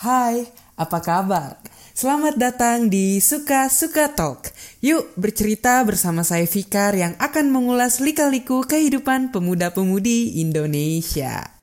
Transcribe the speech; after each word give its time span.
Hai, 0.00 0.48
apa 0.80 1.04
kabar? 1.04 1.60
Selamat 1.92 2.32
datang 2.40 2.88
di 2.88 3.20
Suka 3.20 3.68
Suka 3.68 4.08
Talk. 4.08 4.48
Yuk 4.80 5.12
bercerita 5.12 5.76
bersama 5.84 6.24
saya 6.24 6.48
Fikar 6.48 6.96
yang 6.96 7.12
akan 7.20 7.52
mengulas 7.52 8.00
lika-liku 8.00 8.64
kehidupan 8.64 9.28
pemuda-pemudi 9.28 10.40
Indonesia. 10.40 11.59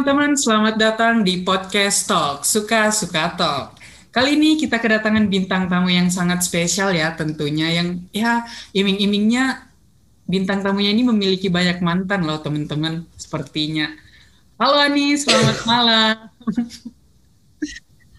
Teman-teman, 0.00 0.32
selamat 0.32 0.80
datang 0.80 1.20
di 1.20 1.44
podcast 1.44 2.08
Talk, 2.08 2.48
Suka-Suka 2.48 3.36
Talk. 3.36 3.76
Kali 4.08 4.32
ini 4.32 4.56
kita 4.56 4.80
kedatangan 4.80 5.28
bintang 5.28 5.68
tamu 5.68 5.92
yang 5.92 6.08
sangat 6.08 6.40
spesial 6.40 6.88
ya 6.96 7.12
tentunya, 7.12 7.68
yang 7.68 8.00
ya 8.08 8.48
iming-imingnya 8.72 9.60
bintang 10.24 10.64
tamunya 10.64 10.96
ini 10.96 11.04
memiliki 11.04 11.52
banyak 11.52 11.84
mantan 11.84 12.24
loh 12.24 12.40
teman-teman, 12.40 13.04
sepertinya. 13.12 13.92
Halo 14.56 14.80
Ani, 14.80 15.20
selamat 15.20 15.58
malam. 15.68 16.16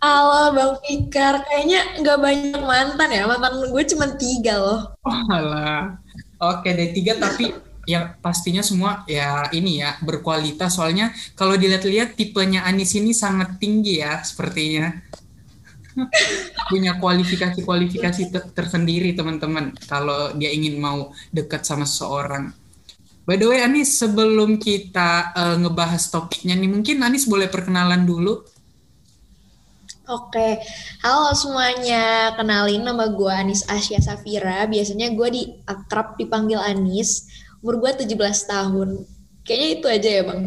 Halo 0.05 0.53
Bang 0.53 0.73
Fikar, 0.85 1.41
kayaknya 1.49 1.97
nggak 1.97 2.19
banyak 2.21 2.61
mantan 2.61 3.09
ya, 3.09 3.25
mantan 3.25 3.57
gue 3.57 3.83
cuma 3.89 4.05
tiga 4.21 4.53
loh. 4.61 4.81
Oh 5.01 5.21
alah. 5.33 5.97
Oke 6.37 6.77
deh, 6.77 6.93
tiga 6.93 7.17
tapi 7.17 7.70
ya 7.89 8.13
pastinya 8.21 8.61
semua 8.61 9.01
ya 9.09 9.49
ini 9.53 9.81
ya 9.81 9.97
berkualitas 10.05 10.77
soalnya 10.77 11.09
kalau 11.33 11.57
dilihat-lihat 11.57 12.13
tipenya 12.13 12.61
Anis 12.65 12.93
ini 12.93 13.11
sangat 13.11 13.57
tinggi 13.57 14.05
ya 14.05 14.21
sepertinya 14.21 14.93
punya 16.71 16.95
kualifikasi-kualifikasi 17.01 18.31
ter 18.31 18.43
tersendiri 18.55 19.11
teman-teman 19.11 19.75
kalau 19.89 20.31
dia 20.35 20.51
ingin 20.53 20.79
mau 20.79 21.11
dekat 21.35 21.67
sama 21.67 21.83
seseorang. 21.83 22.55
By 23.27 23.37
the 23.37 23.47
way 23.47 23.61
Anis 23.61 24.01
sebelum 24.01 24.57
kita 24.57 25.35
uh, 25.35 25.55
ngebahas 25.61 26.09
topiknya 26.09 26.57
nih 26.57 26.71
mungkin 26.71 27.05
Anis 27.05 27.29
boleh 27.29 27.51
perkenalan 27.51 28.07
dulu. 28.07 28.41
Oke, 30.11 30.59
halo 31.05 31.31
semuanya. 31.31 32.35
Kenalin 32.35 32.83
nama 32.83 33.07
gue 33.07 33.31
Anis 33.31 33.63
Asya 33.69 34.01
Safira. 34.03 34.67
Biasanya 34.67 35.13
gue 35.15 35.27
di 35.31 35.43
akrab 35.63 36.19
dipanggil 36.19 36.59
Anis 36.59 37.31
umur 37.61 37.77
gue 37.81 38.09
17 38.09 38.17
tahun. 38.49 38.89
Kayaknya 39.41 39.69
itu 39.73 39.87
aja 39.89 40.09
ya 40.09 40.23
bang. 40.25 40.41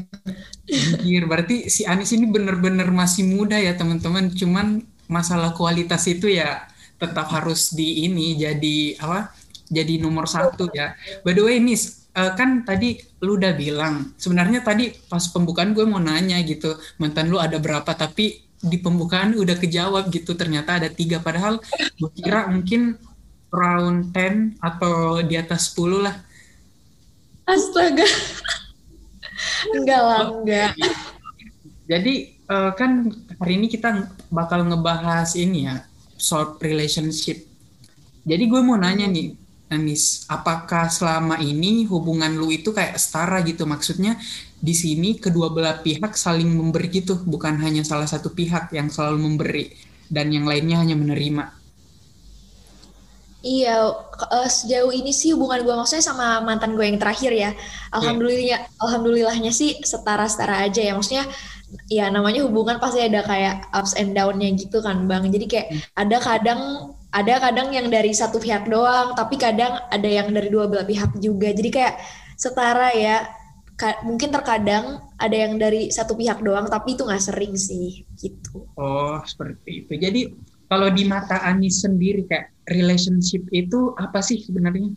Anjir, 1.03 1.25
berarti 1.27 1.57
si 1.67 1.83
Anis 1.87 2.15
ini 2.15 2.31
bener-bener 2.31 2.91
masih 2.91 3.27
muda 3.27 3.59
ya 3.59 3.75
teman-teman. 3.75 4.31
Cuman 4.35 4.83
masalah 5.11 5.55
kualitas 5.55 6.07
itu 6.07 6.31
ya 6.31 6.67
tetap 6.99 7.27
harus 7.31 7.75
di 7.75 8.07
ini 8.07 8.39
jadi 8.39 8.99
apa? 9.03 9.35
Jadi 9.71 9.99
nomor 9.99 10.31
satu 10.31 10.71
ya. 10.71 10.95
By 11.27 11.35
the 11.35 11.43
way, 11.43 11.59
Nis, 11.59 12.05
uh, 12.15 12.33
kan 12.39 12.63
tadi 12.63 12.99
lu 13.21 13.37
udah 13.37 13.53
bilang 13.59 14.15
sebenarnya 14.17 14.63
tadi 14.63 14.95
pas 15.11 15.23
pembukaan 15.29 15.75
gue 15.75 15.85
mau 15.85 15.99
nanya 15.99 16.39
gitu 16.47 16.79
mantan 17.03 17.29
lu 17.29 17.43
ada 17.43 17.59
berapa 17.59 17.91
tapi 17.97 18.47
di 18.65 18.81
pembukaan 18.81 19.37
udah 19.37 19.61
kejawab 19.61 20.09
gitu 20.09 20.33
ternyata 20.39 20.81
ada 20.81 20.89
tiga 20.89 21.21
padahal 21.21 21.61
gue 22.01 22.11
kira 22.17 22.49
mungkin 22.49 22.97
round 23.53 24.17
10 24.17 24.59
atau 24.59 25.21
di 25.21 25.35
atas 25.37 25.77
10 25.77 26.01
lah 26.01 26.17
Astaga. 27.45 28.07
enggak 29.77 30.01
lah, 30.01 30.23
enggak. 30.33 30.71
Jadi 31.85 32.15
uh, 32.49 32.73
kan 32.73 33.13
hari 33.37 33.61
ini 33.61 33.69
kita 33.69 34.09
bakal 34.33 34.65
ngebahas 34.65 35.37
ini 35.37 35.69
ya, 35.69 35.85
short 36.17 36.61
relationship. 36.65 37.45
Jadi 38.25 38.45
gue 38.49 38.61
mau 38.65 38.81
nanya 38.81 39.05
nih, 39.05 39.37
Anis, 39.69 40.25
apakah 40.33 40.89
selama 40.89 41.37
ini 41.45 41.85
hubungan 41.85 42.33
lu 42.33 42.49
itu 42.49 42.73
kayak 42.73 42.97
setara 42.97 43.45
gitu? 43.45 43.69
Maksudnya 43.69 44.17
di 44.57 44.73
sini 44.73 45.21
kedua 45.21 45.53
belah 45.53 45.85
pihak 45.85 46.17
saling 46.17 46.49
memberi 46.49 46.89
gitu, 46.89 47.21
bukan 47.29 47.61
hanya 47.61 47.85
salah 47.85 48.09
satu 48.09 48.33
pihak 48.33 48.73
yang 48.73 48.89
selalu 48.89 49.29
memberi 49.29 49.77
dan 50.09 50.33
yang 50.33 50.49
lainnya 50.49 50.81
hanya 50.81 50.97
menerima. 50.97 51.64
Iya, 53.45 53.93
uh, 54.09 54.49
sejauh 54.49 54.89
ini 54.89 55.13
sih 55.13 55.37
hubungan 55.37 55.61
gue 55.69 55.75
maksudnya 55.77 56.01
sama 56.01 56.41
mantan 56.41 56.81
gue 56.81 56.89
yang 56.89 56.97
terakhir 56.97 57.29
ya. 57.37 57.53
Alhamdulillah, 57.93 58.41
yeah. 58.41 58.61
alhamdulillahnya 58.81 59.53
sih 59.53 59.85
setara-setara 59.85 60.65
aja 60.65 60.81
ya. 60.81 60.97
Maksudnya 60.97 61.29
ya 61.93 62.09
namanya 62.09 62.41
hubungan 62.49 62.81
pasti 62.81 63.05
ada 63.05 63.21
kayak 63.21 63.69
ups 63.77 64.01
and 64.01 64.17
down-nya 64.17 64.49
gitu 64.57 64.81
kan, 64.81 65.05
Bang. 65.05 65.29
Jadi 65.29 65.45
kayak 65.45 65.69
hmm. 65.69 65.81
ada 65.93 66.17
kadang 66.25 66.61
ada 67.13 67.35
kadang 67.37 67.69
yang 67.77 67.93
dari 67.93 68.17
satu 68.17 68.41
pihak 68.41 68.65
doang, 68.65 69.13
tapi 69.13 69.37
kadang 69.37 69.77
ada 69.93 70.09
yang 70.09 70.33
dari 70.33 70.49
dua 70.49 70.65
belah 70.65 70.89
pihak 70.89 71.21
juga. 71.21 71.53
Jadi 71.53 71.69
kayak 71.69 72.01
setara 72.41 72.97
ya. 72.97 73.29
Ka 73.75 74.07
mungkin 74.07 74.31
terkadang 74.31 75.03
ada 75.19 75.35
yang 75.35 75.59
dari 75.59 75.91
satu 75.91 76.15
pihak 76.15 76.41
doang, 76.47 76.71
tapi 76.71 76.95
itu 76.95 77.03
nggak 77.03 77.19
sering 77.19 77.59
sih 77.59 78.07
gitu. 78.23 78.71
Oh, 78.79 79.19
seperti 79.27 79.83
itu. 79.83 79.99
Jadi 79.99 80.21
kalau 80.75 80.91
di 80.91 81.07
mata 81.07 81.39
Anis 81.47 81.87
sendiri 81.87 82.27
kayak 82.27 82.51
relationship 82.67 83.47
itu 83.55 83.95
apa 83.95 84.19
sih 84.19 84.43
sebenarnya? 84.43 84.91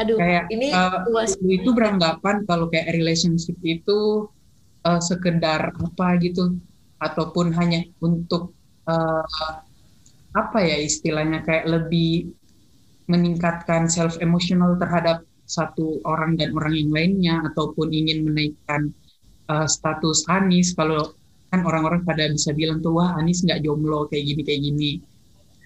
Aduh, 0.00 0.16
kayak, 0.16 0.48
ini 0.48 0.72
uh, 0.72 1.04
itu 1.44 1.76
beranggapan 1.76 2.48
kalau 2.48 2.72
kayak 2.72 2.88
relationship 2.96 3.52
itu 3.60 4.32
uh, 4.88 4.96
sekedar 4.96 5.76
apa 5.76 6.16
gitu? 6.24 6.56
Ataupun 7.04 7.52
hanya 7.52 7.84
untuk 8.00 8.56
uh, 8.88 9.28
apa 10.32 10.58
ya 10.64 10.80
istilahnya 10.80 11.44
kayak 11.44 11.68
lebih 11.68 12.32
meningkatkan 13.12 13.92
self 13.92 14.16
emotional 14.24 14.80
terhadap 14.80 15.20
satu 15.44 16.00
orang 16.08 16.40
dan 16.40 16.56
orang 16.56 16.72
yang 16.72 16.88
lainnya 16.96 17.34
ataupun 17.52 17.92
ingin 17.92 18.24
menaikkan 18.24 18.88
uh, 19.52 19.68
status 19.68 20.24
Anis. 20.32 20.72
Kalau 20.72 21.12
kan 21.52 21.60
orang-orang 21.68 22.00
pada 22.08 22.32
bisa 22.32 22.56
bilang 22.56 22.80
tuh 22.80 22.96
wah 22.96 23.12
Anis 23.20 23.44
nggak 23.44 23.60
jomblo 23.60 24.08
kayak 24.08 24.24
gini 24.24 24.40
kayak 24.40 24.60
gini. 24.64 24.90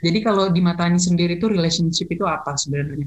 Jadi 0.02 0.19
kalau 0.19 0.50
di 0.50 0.58
mata 0.58 0.82
Anis 0.82 1.06
sendiri 1.06 1.38
tuh 1.38 1.54
relationship 1.54 2.10
itu 2.10 2.26
apa 2.26 2.58
sebenarnya? 2.58 3.06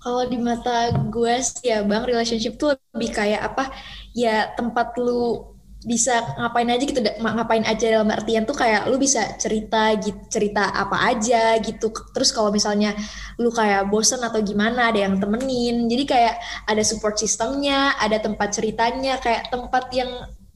Kalau 0.00 0.24
di 0.24 0.40
mata 0.40 0.96
gue 0.96 1.34
sih 1.44 1.68
ya 1.68 1.84
bang 1.84 2.08
relationship 2.08 2.56
tuh 2.56 2.72
lebih 2.96 3.12
kayak 3.12 3.52
apa? 3.52 3.68
Ya 4.16 4.48
tempat 4.56 4.96
lu 4.96 5.44
bisa 5.80 6.36
ngapain 6.36 6.68
aja 6.68 6.84
gitu 6.84 7.00
ngapain 7.00 7.64
aja 7.64 7.86
dalam 7.88 8.12
artian 8.12 8.44
tuh 8.44 8.52
kayak 8.52 8.84
lu 8.92 9.00
bisa 9.00 9.32
cerita 9.40 9.96
gitu 10.00 10.20
cerita 10.32 10.72
apa 10.72 11.04
aja 11.04 11.60
gitu. 11.60 11.92
Terus 12.16 12.32
kalau 12.32 12.48
misalnya 12.48 12.96
lu 13.36 13.52
kayak 13.52 13.92
bosen 13.92 14.24
atau 14.24 14.40
gimana 14.40 14.88
ada 14.88 15.04
yang 15.04 15.20
temenin. 15.20 15.84
Jadi 15.84 16.04
kayak 16.08 16.34
ada 16.64 16.80
support 16.80 17.20
sistemnya 17.20 17.92
ada 18.00 18.16
tempat 18.16 18.56
ceritanya 18.56 19.20
kayak 19.20 19.52
tempat 19.52 19.84
yang 19.92 20.08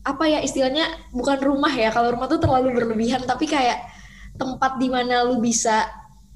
apa 0.05 0.25
ya 0.29 0.39
istilahnya 0.45 0.85
bukan 1.17 1.41
rumah 1.41 1.73
ya 1.73 1.89
kalau 1.89 2.13
rumah 2.13 2.29
tuh 2.29 2.37
terlalu 2.37 2.77
berlebihan 2.77 3.25
tapi 3.25 3.49
kayak 3.49 3.89
tempat 4.37 4.77
di 4.77 4.93
mana 4.93 5.25
lu 5.25 5.41
bisa 5.41 5.89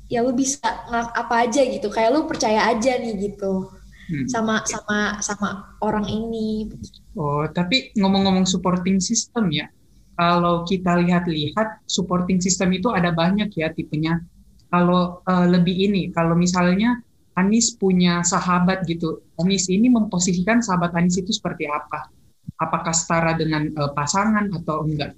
ya 0.09 0.25
lu 0.25 0.33
bisa 0.33 0.65
apa 1.13 1.45
aja 1.45 1.61
gitu. 1.61 1.93
Kayak 1.93 2.17
lu 2.17 2.21
percaya 2.25 2.65
aja 2.73 2.97
nih 2.97 3.15
gitu. 3.31 3.69
Hmm. 4.09 4.25
sama 4.25 4.65
sama 4.65 5.21
sama 5.21 5.49
orang 5.85 6.09
ini. 6.09 6.65
Oh 7.13 7.45
tapi 7.45 7.93
ngomong-ngomong 7.93 8.49
supporting 8.49 9.05
system 9.05 9.53
ya 9.53 9.69
kalau 10.17 10.65
kita 10.65 10.97
lihat-lihat 11.05 11.85
supporting 11.85 12.41
system 12.41 12.73
itu 12.73 12.89
ada 12.89 13.13
banyak 13.13 13.53
ya 13.53 13.69
tipenya. 13.69 14.25
Kalau 14.73 15.21
uh, 15.29 15.45
lebih 15.45 15.77
ini 15.77 16.09
kalau 16.09 16.33
misalnya 16.33 17.05
Anis 17.37 17.77
punya 17.77 18.25
sahabat 18.25 18.89
gitu 18.89 19.29
Anis 19.37 19.69
ini 19.69 19.93
memposisikan 19.93 20.65
sahabat 20.65 20.97
Anis 20.97 21.21
itu 21.21 21.31
seperti 21.31 21.69
apa 21.69 22.09
apakah 22.59 22.91
setara 22.93 23.39
dengan 23.39 23.71
uh, 23.79 23.95
pasangan 23.95 24.51
atau 24.51 24.83
enggak? 24.85 25.15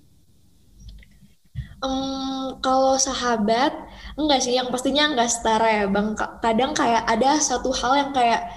Um, 1.80 2.60
kalau 2.60 3.00
sahabat 3.00 3.72
enggak 4.20 4.44
sih, 4.44 4.52
yang 4.52 4.68
pastinya 4.68 5.08
enggak 5.08 5.32
setara 5.32 5.84
ya 5.84 5.84
bang. 5.88 6.12
Kadang 6.44 6.76
kayak 6.76 7.08
ada 7.08 7.40
satu 7.40 7.72
hal 7.72 7.92
yang 7.96 8.10
kayak 8.12 8.52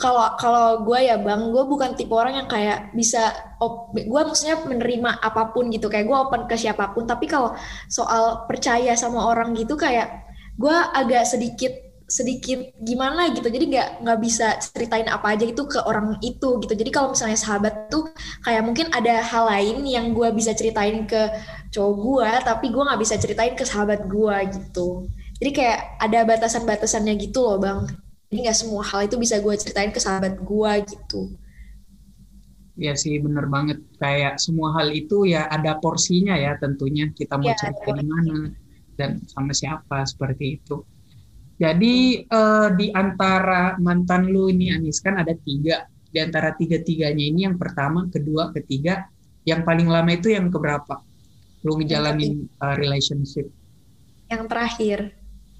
kalau 0.00 0.24
kalau 0.40 0.88
gue 0.88 1.04
ya 1.04 1.20
bang, 1.20 1.52
gue 1.52 1.64
bukan 1.68 1.92
tipe 1.92 2.16
orang 2.16 2.40
yang 2.40 2.48
kayak 2.48 2.88
bisa, 2.96 3.36
gue 3.92 4.20
maksudnya 4.24 4.56
menerima 4.64 5.20
apa 5.20 5.52
pun 5.52 5.68
gitu, 5.68 5.92
kayak 5.92 6.08
gue 6.08 6.16
open 6.16 6.48
ke 6.48 6.56
siapa 6.56 6.96
pun. 6.96 7.04
Tapi 7.04 7.28
kalau 7.28 7.52
soal 7.92 8.48
percaya 8.48 8.96
sama 8.96 9.20
orang 9.28 9.52
gitu 9.52 9.76
kayak 9.76 10.24
gue 10.56 10.76
agak 10.96 11.28
sedikit 11.28 11.89
sedikit 12.10 12.74
gimana 12.82 13.30
gitu. 13.30 13.46
Jadi 13.46 13.70
nggak 13.70 13.88
nggak 14.02 14.18
bisa 14.18 14.58
ceritain 14.58 15.06
apa 15.06 15.38
aja 15.38 15.46
itu 15.46 15.62
ke 15.64 15.78
orang 15.86 16.18
itu 16.20 16.58
gitu. 16.60 16.74
Jadi 16.74 16.90
kalau 16.90 17.14
misalnya 17.14 17.38
sahabat 17.38 17.86
tuh 17.88 18.10
kayak 18.42 18.62
mungkin 18.66 18.90
ada 18.90 19.22
hal 19.22 19.46
lain 19.46 19.86
yang 19.86 20.10
gue 20.10 20.28
bisa 20.34 20.50
ceritain 20.52 21.06
ke 21.06 21.30
cowok 21.70 21.94
gue 22.02 22.30
tapi 22.42 22.66
gue 22.74 22.82
nggak 22.82 23.00
bisa 23.00 23.14
ceritain 23.16 23.54
ke 23.54 23.62
sahabat 23.62 24.10
gue 24.10 24.36
gitu. 24.50 25.06
Jadi 25.40 25.50
kayak 25.54 25.78
ada 26.02 26.18
batasan-batasannya 26.26 27.14
gitu 27.16 27.46
loh 27.46 27.56
bang. 27.62 27.80
Jadi 28.28 28.38
nggak 28.46 28.58
semua 28.58 28.82
hal 28.82 29.06
itu 29.06 29.16
bisa 29.16 29.38
gue 29.38 29.54
ceritain 29.56 29.94
ke 29.94 30.02
sahabat 30.02 30.34
gue 30.42 30.72
gitu. 30.90 31.30
Ya 32.80 32.92
sih 32.98 33.22
bener 33.22 33.46
banget. 33.46 33.78
Kayak 34.02 34.42
semua 34.42 34.74
hal 34.76 34.90
itu 34.90 35.28
ya 35.30 35.46
ada 35.46 35.78
porsinya 35.78 36.34
ya 36.34 36.58
tentunya. 36.58 37.06
Kita 37.14 37.38
mau 37.38 37.50
Iya, 37.50 37.54
ada 37.54 37.60
cerita 37.60 37.90
di 37.94 38.04
mana 38.06 38.36
dan 38.98 39.10
sama 39.30 39.52
siapa 39.56 40.04
seperti 40.04 40.60
itu. 40.60 40.84
Jadi 41.60 42.24
eh, 42.24 42.68
di 42.72 42.86
antara 42.88 43.76
mantan 43.76 44.32
lu 44.32 44.48
ini 44.48 44.72
Anis 44.72 45.04
kan 45.04 45.20
ada 45.20 45.36
tiga. 45.36 45.84
Di 46.10 46.18
antara 46.18 46.56
tiga-tiganya 46.56 47.22
ini 47.22 47.46
yang 47.46 47.54
pertama, 47.54 48.08
kedua, 48.10 48.50
ketiga, 48.50 49.06
yang 49.46 49.62
paling 49.62 49.86
lama 49.86 50.10
itu 50.10 50.32
yang 50.32 50.48
keberapa? 50.50 50.98
Lu 51.62 51.76
ngejalanin 51.76 52.48
eh, 52.48 52.74
relationship 52.80 53.46
Yang 54.32 54.42
terakhir 54.48 54.98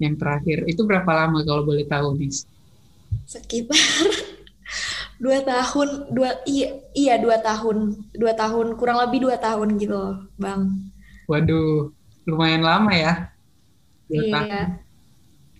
yang 0.01 0.17
terakhir 0.17 0.65
itu 0.65 0.81
berapa 0.81 1.05
lama 1.13 1.45
kalau 1.45 1.61
boleh 1.61 1.85
tahu 1.85 2.17
Nis? 2.17 2.49
sekitar 3.29 3.77
dua 5.23 5.45
tahun, 5.45 6.09
dua 6.09 6.41
iya 6.49 6.81
iya 6.97 7.15
dua 7.21 7.37
tahun, 7.37 8.09
dua 8.17 8.33
tahun 8.33 8.73
kurang 8.81 8.97
lebih 9.05 9.29
dua 9.29 9.37
tahun 9.37 9.77
gitu 9.77 9.93
loh, 9.93 10.17
bang. 10.41 10.73
Waduh, 11.29 11.93
lumayan 12.25 12.65
lama 12.65 12.91
ya. 12.97 13.13
Dua 14.09 14.25
tahun. 14.33 14.80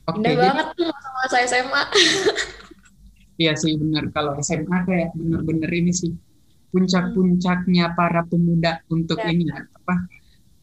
Oke, 0.09 0.17
indah 0.17 0.33
jadi 0.33 0.41
banget 0.41 0.67
tuh 0.77 0.85
masa-masa 0.89 1.37
SMA. 1.45 1.83
iya 3.41 3.53
sih 3.57 3.73
benar 3.77 4.09
kalau 4.13 4.37
SMA 4.39 4.77
kayak 4.85 5.09
bener-bener 5.17 5.71
ini 5.71 5.91
sih 5.93 6.11
puncak-puncaknya 6.71 7.93
para 7.97 8.21
pemuda 8.25 8.79
untuk 8.87 9.17
Ya. 9.19 9.29
ini 9.33 9.45
apa 9.51 9.95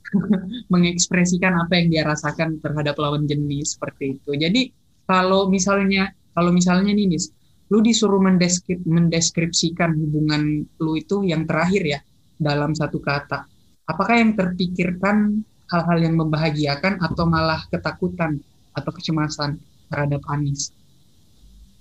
mengekspresikan 0.73 1.53
apa 1.53 1.73
yang 1.79 1.87
dia 1.93 2.03
rasakan 2.07 2.59
terhadap 2.65 2.97
lawan 2.97 3.29
jenis 3.29 3.77
seperti 3.77 4.17
itu. 4.17 4.31
Jadi 4.35 4.73
kalau 5.05 5.53
misalnya 5.53 6.09
kalau 6.33 6.49
misalnya 6.55 6.95
nih 6.95 7.13
Nis, 7.13 7.29
lu 7.69 7.85
disuruh 7.85 8.17
mendeskrip, 8.23 8.81
mendeskripsikan 8.89 9.93
hubungan 9.99 10.65
lu 10.81 10.97
itu 10.97 11.27
yang 11.29 11.45
terakhir 11.45 11.83
ya 11.85 12.01
dalam 12.41 12.73
satu 12.73 13.03
kata. 13.03 13.45
Apakah 13.85 14.17
yang 14.17 14.33
terpikirkan 14.33 15.45
hal-hal 15.69 15.99
yang 16.01 16.15
membahagiakan 16.17 17.05
atau 17.05 17.25
malah 17.29 17.61
ketakutan 17.69 18.41
atau 18.81 18.93
kecemasan 18.95 19.59
terhadap 19.91 20.23
Anis? 20.31 20.71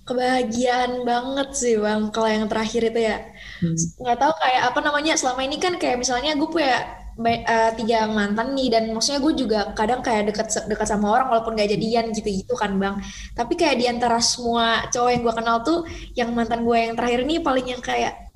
Kebahagiaan 0.08 1.04
banget 1.04 1.48
sih 1.52 1.76
bang, 1.76 2.08
kalau 2.08 2.28
yang 2.32 2.48
terakhir 2.48 2.88
itu 2.88 3.00
ya. 3.12 3.16
Hmm. 3.60 3.76
nggak 3.76 4.18
tahu 4.18 4.32
kayak 4.40 4.62
apa 4.72 4.80
namanya 4.80 5.12
selama 5.20 5.44
ini 5.44 5.60
kan 5.60 5.76
kayak 5.76 6.00
misalnya 6.00 6.32
gue 6.32 6.48
punya 6.48 6.96
eh, 7.28 7.72
tiga 7.76 8.08
mantan 8.08 8.56
nih 8.56 8.68
dan 8.72 8.88
maksudnya 8.94 9.20
gue 9.20 9.34
juga 9.36 9.60
kadang 9.76 10.00
kayak 10.00 10.32
dekat 10.32 10.48
dekat 10.64 10.88
sama 10.88 11.12
orang 11.12 11.28
walaupun 11.28 11.58
gak 11.58 11.68
jadian 11.68 12.14
gitu-gitu 12.14 12.54
kan 12.54 12.78
bang 12.78 13.02
tapi 13.34 13.58
kayak 13.58 13.76
di 13.82 13.90
antara 13.90 14.22
semua 14.22 14.86
cowok 14.88 15.10
yang 15.10 15.22
gue 15.26 15.34
kenal 15.34 15.56
tuh 15.66 15.78
yang 16.14 16.30
mantan 16.30 16.62
gue 16.62 16.78
yang 16.78 16.94
terakhir 16.94 17.20
ini 17.26 17.42
paling 17.42 17.66
yang 17.66 17.82
kayak 17.82 18.28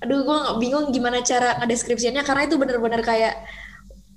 aduh 0.00 0.24
gue 0.24 0.38
bingung 0.60 0.92
gimana 0.92 1.24
cara 1.24 1.56
ngedeskripsiannya 1.60 2.22
karena 2.24 2.42
itu 2.44 2.56
bener-bener 2.60 3.00
kayak 3.00 3.34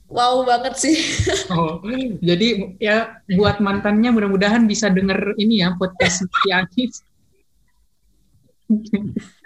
wow 0.10 0.42
banget 0.44 0.74
sih 0.76 0.98
Oh, 1.54 1.82
jadi 2.22 2.78
ya 2.78 3.18
buat 3.34 3.58
mantannya 3.58 4.14
mudah-mudahan 4.14 4.70
bisa 4.70 4.90
denger 4.90 5.34
ini 5.42 5.66
ya 5.66 5.74
podcast 5.78 6.22
si 6.26 6.50
Anis. 6.54 7.02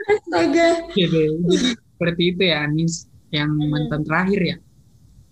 astaga 0.04 0.92
Gitu. 0.92 1.40
Jadi 1.48 1.80
seperti 1.96 2.24
itu 2.36 2.42
ya 2.44 2.68
Anis 2.68 3.08
yang 3.32 3.50
mantan 3.56 4.04
terakhir 4.04 4.42
ya. 4.44 4.58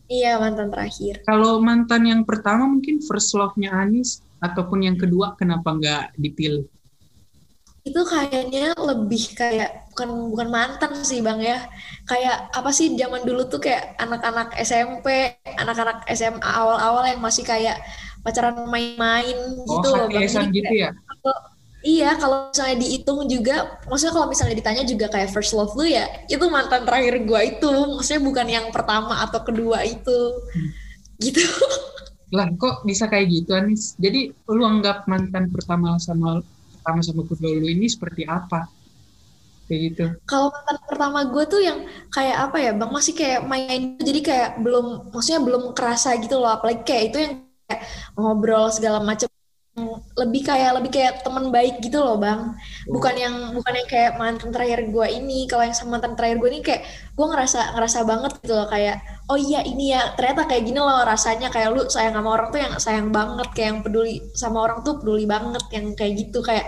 iya 0.07 0.31
mantan 0.39 0.71
terakhir 0.71 1.23
Kalau 1.27 1.59
mantan 1.59 2.07
yang 2.07 2.21
pertama 2.23 2.67
mungkin 2.67 3.03
first 3.03 3.35
love-nya 3.35 3.71
Anis 3.71 4.23
ataupun 4.39 4.83
yang 4.87 4.95
kedua 4.95 5.35
kenapa 5.35 5.75
nggak 5.75 6.03
dipilih? 6.15 6.65
Itu 7.81 8.01
kayaknya 8.05 8.77
lebih 8.77 9.33
kayak 9.33 9.89
bukan 9.89 10.09
bukan 10.29 10.49
mantan 10.53 10.91
sih 11.01 11.19
bang 11.25 11.41
ya. 11.41 11.57
Kayak 12.05 12.53
apa 12.53 12.69
sih 12.69 12.93
zaman 12.93 13.25
dulu 13.25 13.49
tuh 13.49 13.57
kayak 13.57 13.97
anak-anak 13.97 14.53
SMP 14.61 15.33
anak-anak 15.57 16.05
SMA 16.13 16.45
awal-awal 16.45 17.09
yang 17.09 17.21
masih 17.21 17.41
kayak 17.41 17.81
pacaran 18.21 18.53
main-main 18.69 19.33
Oh, 19.65 19.81
gitu 19.81 19.87
loh 19.97 20.07
bang. 20.13 20.29
Jadi 20.29 20.47
gitu 20.61 20.73
ya? 20.77 20.91
iya 21.81 22.13
kalau 22.13 22.53
misalnya 22.53 22.77
dihitung 22.77 23.25
juga 23.25 23.81
maksudnya 23.89 24.13
kalau 24.13 24.27
misalnya 24.29 24.53
ditanya 24.53 24.83
juga 24.85 25.09
kayak 25.09 25.33
first 25.33 25.57
love 25.57 25.73
lu 25.73 25.89
ya 25.89 26.05
itu 26.29 26.45
mantan 26.53 26.85
terakhir 26.85 27.17
gua 27.25 27.41
itu. 27.41 27.69
Maksudnya 27.97 28.21
bukan 28.21 28.47
yang 28.47 28.65
pertama 28.69 29.25
atau 29.25 29.41
kedua 29.41 29.81
itu. 29.81 30.37
Gitu. 31.17 31.41
Lah 32.31 32.47
kok 32.55 32.85
bisa 32.85 33.09
kayak 33.09 33.27
gitu 33.27 33.57
Anis? 33.57 33.97
Jadi 33.97 34.29
lu 34.53 34.63
anggap 34.63 35.09
mantan 35.09 35.49
pertama 35.51 35.97
sama 35.99 36.39
pertama 36.81 36.99
sama 37.05 37.21
kedua 37.29 37.49
lu 37.61 37.67
ini 37.69 37.85
seperti 37.85 38.25
apa? 38.25 38.65
Kayak 39.69 39.81
gitu. 39.87 40.05
kalau 40.29 40.47
mantan 40.53 40.77
pertama 40.89 41.19
gue 41.27 41.43
tuh 41.53 41.61
yang 41.63 41.79
kayak 42.15 42.37
apa 42.49 42.57
ya 42.65 42.71
bang 42.79 42.91
masih 42.91 43.13
kayak 43.19 43.39
main 43.51 43.81
jadi 43.99 44.19
kayak 44.27 44.49
belum 44.63 44.85
maksudnya 45.13 45.41
belum 45.47 45.63
kerasa 45.77 46.09
gitu 46.23 46.35
loh 46.41 46.51
apalagi 46.55 46.81
kayak 46.87 47.03
itu 47.11 47.17
yang 47.25 47.33
kayak 47.67 47.81
ngobrol 48.15 48.67
segala 48.71 48.99
macam 49.03 49.27
lebih 50.19 50.43
kayak 50.43 50.75
lebih 50.75 50.91
kayak 50.91 51.23
teman 51.23 51.47
baik 51.47 51.79
gitu 51.79 52.03
loh 52.03 52.19
bang. 52.19 52.59
Bukan 52.91 53.15
yang 53.15 53.35
bukan 53.55 53.73
yang 53.79 53.87
kayak 53.87 54.11
mantan 54.19 54.51
terakhir 54.51 54.83
gue 54.91 55.07
ini. 55.07 55.47
Kalau 55.47 55.63
yang 55.63 55.75
sama 55.75 55.95
mantan 55.97 56.19
terakhir 56.19 56.43
gue 56.43 56.49
ini 56.51 56.59
kayak 56.59 56.83
gue 57.15 57.25
ngerasa 57.25 57.59
ngerasa 57.79 57.99
banget 58.03 58.31
gitu 58.43 58.53
loh 58.59 58.67
kayak 58.67 58.99
oh 59.31 59.39
iya 59.39 59.63
ini 59.63 59.95
ya. 59.95 60.11
Ternyata 60.19 60.43
kayak 60.51 60.63
gini 60.67 60.79
loh 60.79 61.01
rasanya. 61.07 61.47
Kayak 61.47 61.69
lu 61.71 61.81
sayang 61.87 62.19
sama 62.19 62.29
orang 62.35 62.47
tuh 62.51 62.59
yang 62.59 62.73
sayang 62.83 63.07
banget. 63.15 63.47
Kayak 63.55 63.67
yang 63.71 63.79
peduli 63.79 64.13
sama 64.35 64.57
orang 64.59 64.79
tuh 64.83 64.93
peduli 64.99 65.23
banget. 65.23 65.63
Yang 65.71 65.85
kayak 65.95 66.13
gitu. 66.19 66.39
Kayak 66.43 66.65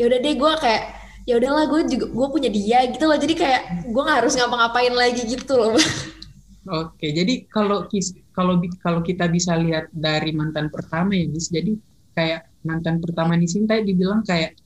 ya 0.00 0.04
udah 0.08 0.18
deh 0.24 0.34
gue 0.40 0.52
kayak 0.64 0.82
ya 1.28 1.34
udahlah 1.36 1.64
gue 1.68 1.80
juga 1.92 2.06
gue 2.08 2.26
punya 2.32 2.48
dia 2.48 2.78
gitu 2.88 3.04
loh. 3.04 3.18
Jadi 3.20 3.34
kayak 3.36 3.92
gue 3.92 4.02
nggak 4.02 4.18
harus 4.24 4.32
ngapa-ngapain 4.40 4.94
lagi 4.96 5.22
gitu 5.28 5.52
loh 5.52 5.76
Oke, 6.68 7.16
jadi 7.16 7.48
kalau 7.48 7.88
kalau 8.36 8.60
kalau 8.84 9.00
kita 9.00 9.24
bisa 9.32 9.56
lihat 9.56 9.88
dari 9.88 10.36
mantan 10.36 10.68
pertama 10.68 11.16
ya, 11.16 11.24
Nis, 11.24 11.48
jadi 11.48 11.72
kayak 12.18 12.40
mantan 12.66 12.96
pertama 12.98 13.32
nih 13.38 13.46
Sinta 13.46 13.78
dibilang 13.78 14.20
kayak 14.26 14.58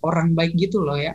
orang 0.00 0.32
baik 0.32 0.52
gitu 0.56 0.80
loh 0.80 0.96
ya, 0.96 1.12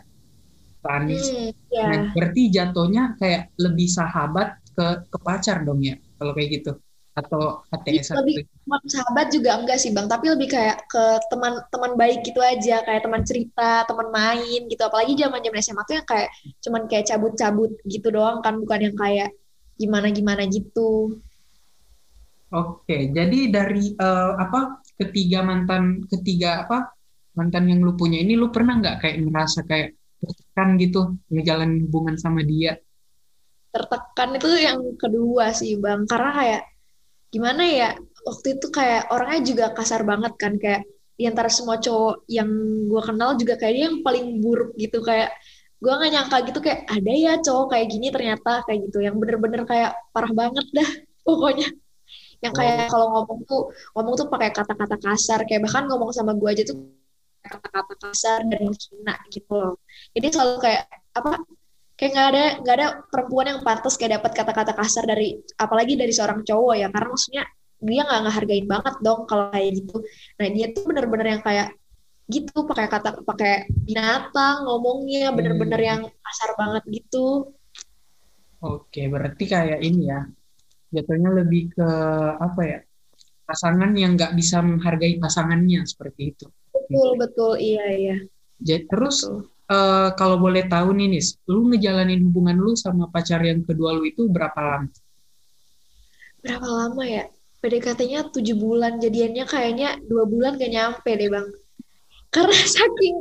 Pak 0.82 0.92
Anis. 1.02 1.26
hmm, 1.26 1.50
ya 1.74 1.82
Nah, 1.90 2.00
berarti 2.14 2.42
jatuhnya 2.54 3.02
kayak 3.20 3.42
lebih 3.58 3.88
sahabat 3.90 4.48
ke 4.76 4.86
ke 5.10 5.18
pacar 5.26 5.66
dong 5.66 5.82
ya, 5.82 5.98
kalau 6.16 6.32
kayak 6.36 6.50
gitu. 6.62 6.72
Atau 7.18 7.66
HTS 7.68 8.14
lebih 8.22 8.46
teman 8.46 8.82
sahabat 8.86 9.26
juga 9.34 9.50
enggak 9.58 9.78
sih 9.82 9.90
bang? 9.90 10.06
Tapi 10.06 10.26
lebih 10.30 10.48
kayak 10.54 10.76
ke 10.86 11.04
teman 11.30 11.52
teman 11.74 11.92
baik 11.98 12.18
gitu 12.22 12.40
aja 12.42 12.82
kayak 12.86 13.02
teman 13.02 13.22
cerita 13.26 13.82
teman 13.90 14.08
main 14.14 14.60
gitu. 14.70 14.82
Apalagi 14.86 15.12
zaman 15.18 15.42
zaman 15.42 15.58
SMA 15.58 15.82
tuh 15.88 15.94
yang 15.98 16.06
kayak 16.06 16.28
cuman 16.64 16.82
kayak 16.90 17.04
cabut-cabut 17.10 17.70
gitu 17.86 18.08
doang 18.14 18.38
kan 18.46 18.54
bukan 18.62 18.80
yang 18.90 18.96
kayak 18.96 19.28
gimana 19.80 20.12
gimana 20.12 20.42
gitu 20.46 21.18
Oke, 22.50 23.14
jadi 23.14 23.38
dari 23.46 23.94
eh, 23.94 24.32
apa 24.34 24.82
ketiga 24.98 25.46
mantan 25.46 26.02
ketiga 26.10 26.66
apa 26.66 26.90
mantan 27.38 27.70
yang 27.70 27.80
lu 27.86 27.94
punya 27.94 28.18
ini, 28.18 28.34
lu 28.34 28.50
pernah 28.50 28.74
nggak 28.82 28.96
kayak 29.06 29.16
ngerasa 29.22 29.60
kayak 29.70 29.94
tertekan 30.20 30.68
gitu 30.82 31.00
ngejalanin 31.30 31.86
hubungan 31.86 32.18
sama 32.18 32.42
dia? 32.42 32.74
tertekan 33.70 34.34
itu 34.36 34.48
yang 34.58 34.80
kedua 34.98 35.54
sih 35.54 35.78
bang. 35.78 36.04
Karena 36.10 36.30
kayak 36.34 36.62
gimana 37.30 37.62
ya 37.62 37.88
waktu 38.26 38.58
itu 38.58 38.66
kayak 38.74 39.08
orangnya 39.14 39.40
juga 39.46 39.64
kasar 39.74 40.02
banget 40.02 40.32
kan. 40.36 40.54
Kayak 40.58 40.82
di 41.14 41.24
antara 41.28 41.50
semua 41.52 41.78
cowok 41.78 42.26
yang 42.26 42.50
gue 42.90 43.02
kenal 43.04 43.30
juga 43.38 43.54
kayak 43.60 43.74
dia 43.76 43.84
yang 43.90 43.98
paling 44.02 44.26
buruk 44.42 44.74
gitu. 44.76 44.98
Kayak 45.02 45.30
gue 45.80 45.92
nggak 45.92 46.10
nyangka 46.12 46.36
gitu 46.50 46.58
kayak 46.60 46.80
ada 46.90 47.12
ya 47.14 47.32
cowok 47.40 47.66
kayak 47.72 47.86
gini 47.88 48.06
ternyata 48.10 48.52
kayak 48.66 48.78
gitu. 48.90 48.98
Yang 49.06 49.16
bener-bener 49.22 49.62
kayak 49.64 49.90
parah 50.10 50.32
banget 50.34 50.66
dah 50.74 50.90
pokoknya 51.26 51.68
yang 52.40 52.52
kayak 52.56 52.88
kalau 52.88 53.06
ngomong 53.12 53.40
tuh 53.44 53.60
ngomong 53.96 54.14
tuh 54.16 54.26
pakai 54.32 54.50
kata-kata 54.52 54.96
kasar. 54.96 55.44
Kayak 55.48 55.68
bahkan 55.68 55.84
ngomong 55.88 56.10
sama 56.16 56.32
gue 56.36 56.48
aja 56.48 56.62
tuh 56.64 56.76
kata-kata 57.40 57.94
kasar 58.00 58.44
dan 58.48 58.60
menghina 58.68 59.14
gitu 59.32 59.52
loh. 59.52 59.74
Jadi 60.16 60.26
selalu 60.32 60.56
kayak 60.60 60.82
apa 61.16 61.32
kayak 61.96 62.10
nggak 62.16 62.28
ada 62.32 62.44
nggak 62.64 62.74
ada 62.80 62.86
perempuan 63.12 63.46
yang 63.52 63.60
pantas 63.60 63.94
kayak 64.00 64.20
dapat 64.20 64.32
kata-kata 64.32 64.72
kasar 64.72 65.04
dari 65.04 65.36
apalagi 65.60 65.94
dari 66.00 66.12
seorang 66.12 66.40
cowok 66.44 66.74
ya. 66.80 66.88
Karena 66.88 67.08
maksudnya 67.12 67.44
dia 67.80 68.00
nggak 68.04 68.20
ngehargain 68.28 68.66
banget 68.68 68.94
dong 69.00 69.20
kalau 69.28 69.44
kayak 69.52 69.70
gitu. 69.80 69.96
Nah 70.40 70.46
dia 70.52 70.66
tuh 70.72 70.84
bener-bener 70.88 71.26
yang 71.38 71.42
kayak 71.44 71.68
gitu 72.30 72.62
pakai 72.62 72.86
kata 72.86 73.26
pakai 73.26 73.66
binatang 73.84 74.62
ngomongnya 74.62 75.34
bener-bener 75.34 75.80
Hmm. 75.82 75.88
yang 75.90 76.00
kasar 76.22 76.50
banget 76.54 76.82
gitu. 76.88 77.50
Oke, 78.60 79.08
berarti 79.08 79.44
kayak 79.48 79.80
ini 79.80 80.12
ya, 80.12 80.20
jatuhnya 80.94 81.30
lebih 81.40 81.62
ke 81.74 81.86
apa 82.46 82.60
ya, 82.72 82.78
pasangan 83.48 83.90
yang 84.02 84.10
nggak 84.18 84.32
bisa 84.38 84.56
menghargai 84.62 85.14
pasangannya 85.22 85.80
seperti 85.92 86.22
itu. 86.34 86.46
betul 86.74 87.08
betul 87.22 87.52
iya 87.70 87.84
iya 88.02 88.16
Jadi 88.68 88.84
terus 88.90 89.16
betul. 89.24 89.36
eh, 89.74 90.08
kalau 90.18 90.36
boleh 90.44 90.64
tahu 90.72 90.88
nih 90.98 91.08
Nis, 91.12 91.28
lu 91.52 91.60
ngejalanin 91.70 92.20
hubungan 92.26 92.56
lu 92.64 92.72
sama 92.84 93.04
pacar 93.14 93.40
yang 93.50 93.60
kedua 93.68 93.90
lu 93.96 94.02
itu 94.12 94.22
berapa 94.34 94.60
lama? 94.70 94.90
berapa 96.40 96.68
lama 96.68 97.02
ya 97.04 97.24
PDKT-nya 97.60 98.32
tujuh 98.32 98.56
bulan 98.56 98.96
jadiannya 98.96 99.44
kayaknya 99.44 99.88
dua 100.08 100.24
bulan 100.24 100.56
gak 100.56 100.72
nyampe 100.72 101.10
deh 101.20 101.28
bang 101.28 101.46
karena 102.34 102.56
saking 102.76 103.16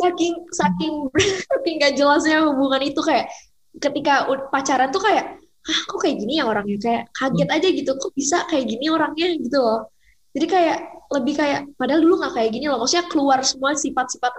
saking 0.00 0.34
saking 0.50 0.94
saking 1.50 1.74
gak 1.82 1.94
jelasnya 1.98 2.42
hubungan 2.48 2.82
itu 2.82 3.00
kayak 3.04 3.30
ketika 3.78 4.26
pacaran 4.50 4.90
tuh 4.90 5.02
kayak 5.04 5.38
ah 5.66 5.80
kok 5.90 5.98
kayak 5.98 6.16
gini 6.22 6.38
ya 6.38 6.44
orangnya 6.46 6.78
kayak 6.78 7.02
kaget 7.10 7.48
aja 7.50 7.68
gitu 7.74 7.90
kok 7.98 8.12
bisa 8.14 8.36
kayak 8.46 8.64
gini 8.70 8.86
orangnya? 8.86 9.28
Gitu 9.34 9.58
loh. 9.58 9.90
Jadi 10.36 10.46
kayak 10.46 10.78
lebih 11.10 11.34
kayak 11.34 11.60
padahal 11.74 12.00
dulu 12.02 12.14
nggak 12.22 12.34
kayak 12.38 12.50
gini 12.54 12.66
loh. 12.70 12.78
Maksudnya 12.82 13.06
keluar 13.10 13.40
semua 13.42 13.74
sifat-sifat 13.74 14.32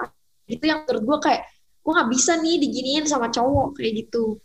gitu 0.47 0.63
yang 0.63 0.87
menurut 0.87 1.03
gue 1.03 1.17
kayak 1.27 1.41
gue 1.83 1.91
nggak 1.91 2.09
bisa 2.11 2.31
nih 2.39 2.55
diginiin 2.63 3.05
sama 3.07 3.27
cowok 3.27 3.75
kayak 3.75 4.07
gitu. 4.07 4.39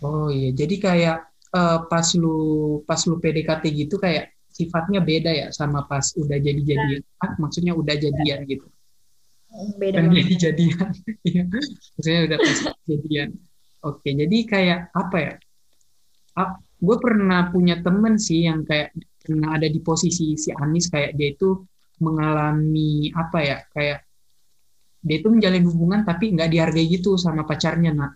Oh 0.00 0.30
iya. 0.30 0.54
Jadi 0.54 0.76
kayak 0.78 1.30
uh, 1.54 1.78
pas 1.90 2.06
lu 2.14 2.80
pas 2.86 3.00
lu 3.06 3.18
PDKT 3.18 3.64
gitu 3.74 3.98
kayak 3.98 4.34
sifatnya 4.50 5.00
beda 5.00 5.30
ya 5.30 5.46
sama 5.54 5.86
pas 5.86 6.04
udah 6.18 6.36
jadi 6.36 6.58
jadian 6.58 7.00
nah. 7.00 7.30
ah, 7.30 7.32
maksudnya 7.38 7.72
udah 7.72 7.94
jadian 7.96 8.44
gitu? 8.44 8.66
Hmm, 9.50 9.72
beda 9.78 9.98
kan 9.98 10.10
jadi 10.14 10.34
jadian 10.36 10.88
iya. 11.30 11.42
maksudnya 11.96 12.20
udah 12.28 12.38
pas 12.38 12.58
jadian. 12.86 13.28
Oke 13.80 14.08
jadi 14.12 14.38
kayak 14.44 14.80
apa 14.92 15.16
ya 15.16 15.32
gue 16.80 16.96
pernah 16.96 17.48
punya 17.52 17.80
temen 17.84 18.16
sih 18.16 18.48
yang 18.48 18.64
kayak 18.64 18.96
pernah 19.20 19.56
ada 19.60 19.68
di 19.68 19.80
posisi 19.84 20.34
si 20.40 20.50
Anis 20.50 20.88
kayak 20.88 21.12
dia 21.12 21.28
itu 21.36 21.60
mengalami 22.00 23.12
apa 23.12 23.38
ya 23.44 23.58
kayak 23.68 23.98
dia 25.00 25.16
itu 25.20 25.28
menjalin 25.32 25.64
hubungan 25.68 26.00
tapi 26.04 26.32
nggak 26.32 26.48
dihargai 26.52 26.86
gitu 26.88 27.16
sama 27.20 27.44
pacarnya. 27.44 27.92
Nah 27.92 28.10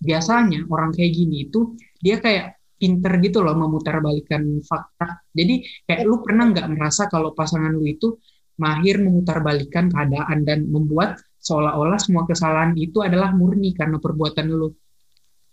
biasanya 0.00 0.66
orang 0.70 0.90
kayak 0.94 1.12
gini 1.12 1.50
itu 1.50 1.74
dia 1.98 2.18
kayak 2.18 2.58
pinter 2.80 3.12
gitu 3.20 3.44
loh 3.44 3.54
memutarbalikan 3.54 4.42
fakta. 4.64 5.22
Jadi 5.30 5.62
kayak 5.84 6.02
lu 6.08 6.24
pernah 6.24 6.48
nggak 6.48 6.68
merasa 6.72 7.06
kalau 7.12 7.36
pasangan 7.36 7.70
lu 7.76 7.84
itu 7.84 8.16
mahir 8.56 9.00
memutarbalikan 9.00 9.92
keadaan 9.92 10.44
dan 10.44 10.68
membuat 10.68 11.20
seolah-olah 11.40 11.96
semua 11.96 12.28
kesalahan 12.28 12.76
itu 12.76 13.00
adalah 13.00 13.32
murni 13.32 13.72
karena 13.72 13.96
perbuatan 13.96 14.46
lu 14.48 14.68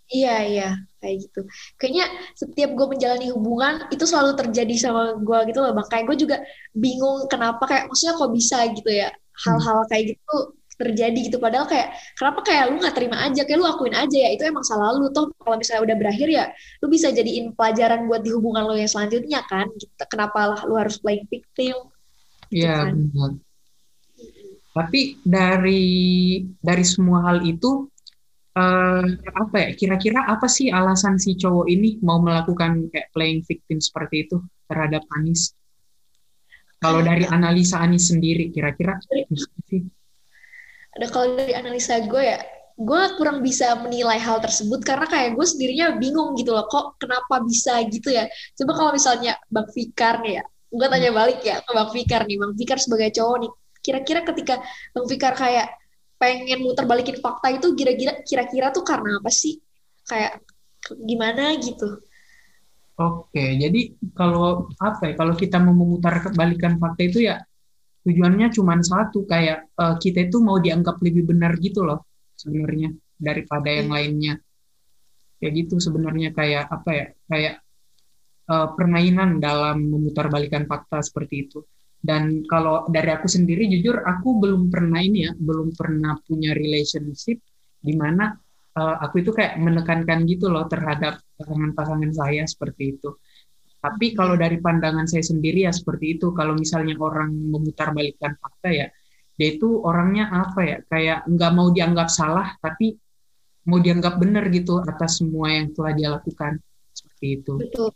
Iya, 0.08 0.36
iya, 0.48 0.70
kayak 1.04 1.16
gitu. 1.28 1.40
Kayaknya 1.76 2.06
setiap 2.32 2.70
gue 2.80 2.88
menjalani 2.96 3.28
hubungan 3.36 3.92
itu 3.92 4.08
selalu 4.08 4.40
terjadi 4.40 4.76
sama 4.80 5.20
gue 5.20 5.40
gitu 5.52 5.60
loh. 5.60 5.76
Bang. 5.76 5.88
Kayak 5.92 6.06
gue 6.08 6.18
juga 6.24 6.38
bingung 6.72 7.28
kenapa 7.28 7.68
kayak 7.68 7.92
maksudnya 7.92 8.16
kok 8.16 8.32
bisa 8.32 8.58
gitu 8.72 8.88
ya 8.88 9.12
hal-hal 9.44 9.84
kayak 9.92 10.16
gitu 10.16 10.38
terjadi 10.80 11.20
gitu. 11.28 11.38
Padahal 11.44 11.68
kayak 11.68 11.92
kenapa 12.16 12.40
kayak 12.48 12.64
lu 12.72 12.80
nggak 12.80 12.96
terima 12.96 13.18
aja, 13.20 13.42
kayak 13.44 13.60
lu 13.60 13.68
akuin 13.68 13.96
aja 14.00 14.18
ya 14.18 14.30
itu 14.32 14.44
emang 14.48 14.64
salah 14.64 14.96
lu. 14.96 15.12
Toh 15.12 15.28
kalau 15.44 15.60
misalnya 15.60 15.84
udah 15.92 15.96
berakhir 16.00 16.28
ya 16.32 16.46
lu 16.80 16.88
bisa 16.88 17.12
jadiin 17.12 17.52
pelajaran 17.52 18.08
buat 18.08 18.24
di 18.24 18.32
hubungan 18.32 18.64
lo 18.64 18.80
yang 18.80 18.88
selanjutnya 18.88 19.44
kan. 19.44 19.68
Gitu. 19.76 19.92
Kenapa 20.08 20.56
lah 20.56 20.60
lu 20.64 20.80
harus 20.80 20.96
playing 21.04 21.28
victim? 21.28 21.76
Gitu 22.48 22.64
iya, 22.64 22.88
gitu 22.96 23.12
kan. 23.12 23.32
Tapi 24.72 25.20
dari 25.26 25.84
dari 26.64 26.86
semua 26.88 27.28
hal 27.28 27.44
itu 27.44 27.92
uh, 28.58 29.06
apa 29.38 29.56
ya 29.62 29.70
kira-kira 29.78 30.26
apa 30.26 30.50
sih 30.50 30.74
alasan 30.74 31.22
si 31.22 31.38
cowok 31.38 31.70
ini 31.70 32.02
mau 32.02 32.18
melakukan 32.18 32.90
kayak 32.90 33.14
playing 33.14 33.46
victim 33.46 33.78
seperti 33.78 34.26
itu 34.26 34.42
terhadap 34.66 35.06
Anis? 35.14 35.54
Kalau 36.78 37.02
dari 37.02 37.26
analisa 37.26 37.82
Anis 37.82 38.10
sendiri 38.10 38.50
kira-kira 38.54 38.98
sih? 39.02 39.86
Ada 40.98 41.08
kalau 41.14 41.38
dari 41.38 41.54
analisa 41.54 42.02
gue 42.02 42.24
ya, 42.26 42.42
gue 42.78 43.02
kurang 43.18 43.42
bisa 43.42 43.74
menilai 43.82 44.18
hal 44.22 44.38
tersebut 44.42 44.82
karena 44.86 45.10
kayak 45.10 45.34
gue 45.38 45.46
sendirinya 45.46 45.98
bingung 45.98 46.38
gitu 46.38 46.54
loh, 46.54 46.66
kok 46.70 46.98
kenapa 47.02 47.42
bisa 47.46 47.82
gitu 47.90 48.14
ya? 48.14 48.30
Coba 48.58 48.72
kalau 48.78 48.92
misalnya 48.94 49.38
Bang 49.50 49.70
Fikar 49.74 50.22
nih 50.22 50.42
ya, 50.42 50.44
gue 50.70 50.88
tanya 50.90 51.10
balik 51.14 51.42
ya 51.42 51.62
ke 51.62 51.72
Bang 51.74 51.90
Fikar 51.90 52.22
nih, 52.30 52.38
Bang 52.38 52.54
Fikar 52.54 52.78
sebagai 52.78 53.10
cowok 53.14 53.38
nih, 53.42 53.52
kira-kira 53.82 54.22
ketika 54.26 54.56
Bang 54.94 55.06
Fikar 55.10 55.34
kayak 55.34 55.74
pengen 56.18 56.66
muter 56.66 56.86
balikin 56.90 57.18
fakta 57.22 57.54
itu 57.54 57.78
kira-kira 57.78 58.22
kira-kira 58.26 58.74
tuh 58.74 58.84
karena 58.86 59.22
apa 59.22 59.30
sih? 59.30 59.62
Kayak 60.06 60.42
gimana 60.98 61.54
gitu. 61.62 62.02
Oke, 62.98 63.62
jadi 63.62 63.94
kalau 64.18 64.74
apa 64.82 65.12
ya? 65.12 65.14
Kalau 65.14 65.38
kita 65.38 65.62
mau 65.62 65.78
memutar 65.78 66.34
balikan 66.34 66.82
fakta 66.82 67.06
itu 67.06 67.22
ya 67.30 67.38
tujuannya 68.02 68.50
cuma 68.56 68.80
satu, 68.82 69.28
kayak 69.28 69.70
uh, 69.78 70.00
kita 70.02 70.26
itu 70.26 70.42
mau 70.42 70.58
dianggap 70.58 70.98
lebih 71.04 71.28
benar 71.30 71.54
gitu 71.62 71.84
loh 71.86 72.08
sebenarnya 72.34 72.96
daripada 73.20 73.70
yang 73.70 73.94
hmm. 73.94 73.98
lainnya. 74.00 74.34
Kayak 75.38 75.54
gitu 75.54 75.76
sebenarnya 75.78 76.34
kayak 76.34 76.66
apa 76.74 76.90
ya? 76.90 77.08
Kayak 77.30 77.56
uh, 78.50 78.74
permainan 78.74 79.38
dalam 79.38 79.86
memutar 79.86 80.32
balikan 80.34 80.66
fakta 80.66 81.04
seperti 81.06 81.46
itu. 81.46 81.62
Dan 81.98 82.46
kalau 82.46 82.86
dari 82.88 83.10
aku 83.10 83.26
sendiri 83.26 83.68
jujur 83.68 84.06
aku 84.06 84.38
belum 84.38 84.70
pernah 84.70 85.02
ini 85.02 85.28
ya, 85.28 85.32
belum 85.34 85.74
pernah 85.74 86.16
punya 86.24 86.54
relationship 86.54 87.42
di 87.82 87.94
mana 87.98 88.32
uh, 88.78 88.96
aku 89.02 89.26
itu 89.26 89.34
kayak 89.34 89.58
menekankan 89.58 90.24
gitu 90.30 90.48
loh 90.48 90.70
terhadap 90.70 91.18
pasangan-pasangan 91.36 92.12
saya 92.14 92.44
seperti 92.46 92.98
itu. 92.98 93.10
Tapi 93.78 94.14
kalau 94.18 94.34
dari 94.38 94.58
pandangan 94.58 95.06
saya 95.06 95.26
sendiri 95.26 95.66
ya 95.66 95.74
seperti 95.74 96.18
itu. 96.18 96.34
Kalau 96.34 96.58
misalnya 96.58 96.98
orang 96.98 97.30
memutar 97.34 97.94
balikan 97.94 98.34
fakta 98.38 98.70
ya, 98.74 98.88
dia 99.38 99.48
itu 99.54 99.82
orangnya 99.86 100.34
apa 100.34 100.62
ya, 100.66 100.78
kayak 100.90 101.30
nggak 101.30 101.52
mau 101.54 101.70
dianggap 101.70 102.10
salah, 102.10 102.58
tapi 102.58 102.98
mau 103.70 103.78
dianggap 103.78 104.18
benar 104.18 104.50
gitu 104.50 104.82
atas 104.82 105.22
semua 105.22 105.54
yang 105.54 105.70
telah 105.78 105.94
dia 105.94 106.10
lakukan. 106.10 106.58
Seperti 106.94 107.26
itu. 107.42 107.54
Betul. 107.62 107.94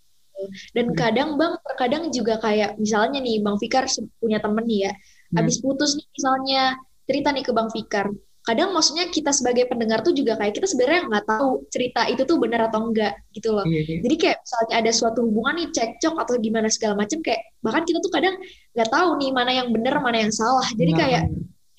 Dan 0.75 0.91
hmm. 0.91 0.97
kadang 0.97 1.29
Bang, 1.35 1.57
terkadang 1.63 2.03
juga 2.09 2.39
kayak 2.41 2.79
misalnya 2.81 3.19
nih 3.19 3.41
Bang 3.43 3.57
Fikar 3.61 3.85
punya 4.17 4.41
temen 4.41 4.63
nih 4.65 4.89
ya, 4.89 4.91
hmm. 4.93 5.35
habis 5.37 5.59
putus 5.59 5.97
nih 5.97 6.07
misalnya 6.13 6.61
cerita 7.05 7.29
nih 7.33 7.43
ke 7.45 7.51
Bang 7.51 7.69
Fikar. 7.69 8.07
Kadang 8.41 8.73
maksudnya 8.73 9.05
kita 9.13 9.29
sebagai 9.29 9.69
pendengar 9.69 10.01
tuh 10.01 10.17
juga 10.17 10.33
kayak 10.33 10.57
kita 10.57 10.65
sebenarnya 10.65 11.05
nggak 11.05 11.25
tahu 11.29 11.61
cerita 11.69 12.09
itu 12.09 12.25
tuh 12.25 12.41
benar 12.41 12.73
atau 12.73 12.89
enggak 12.89 13.13
gitu 13.37 13.53
loh. 13.53 13.61
Iya, 13.69 13.81
iya. 13.85 13.97
Jadi 14.01 14.15
kayak 14.17 14.37
misalnya 14.41 14.73
ada 14.81 14.91
suatu 14.97 15.19
hubungan 15.29 15.53
nih 15.61 15.69
cekcok 15.69 16.15
atau 16.17 16.33
gimana 16.41 16.67
segala 16.73 16.97
macam 16.97 17.21
kayak 17.21 17.41
bahkan 17.61 17.85
kita 17.85 18.01
tuh 18.01 18.09
kadang 18.09 18.33
nggak 18.73 18.89
tahu 18.89 19.09
nih 19.21 19.29
mana 19.29 19.51
yang 19.53 19.69
benar 19.69 20.01
mana 20.01 20.25
yang 20.25 20.33
salah. 20.33 20.65
Jadi 20.73 20.91
nah. 20.93 20.99
kayak 21.05 21.23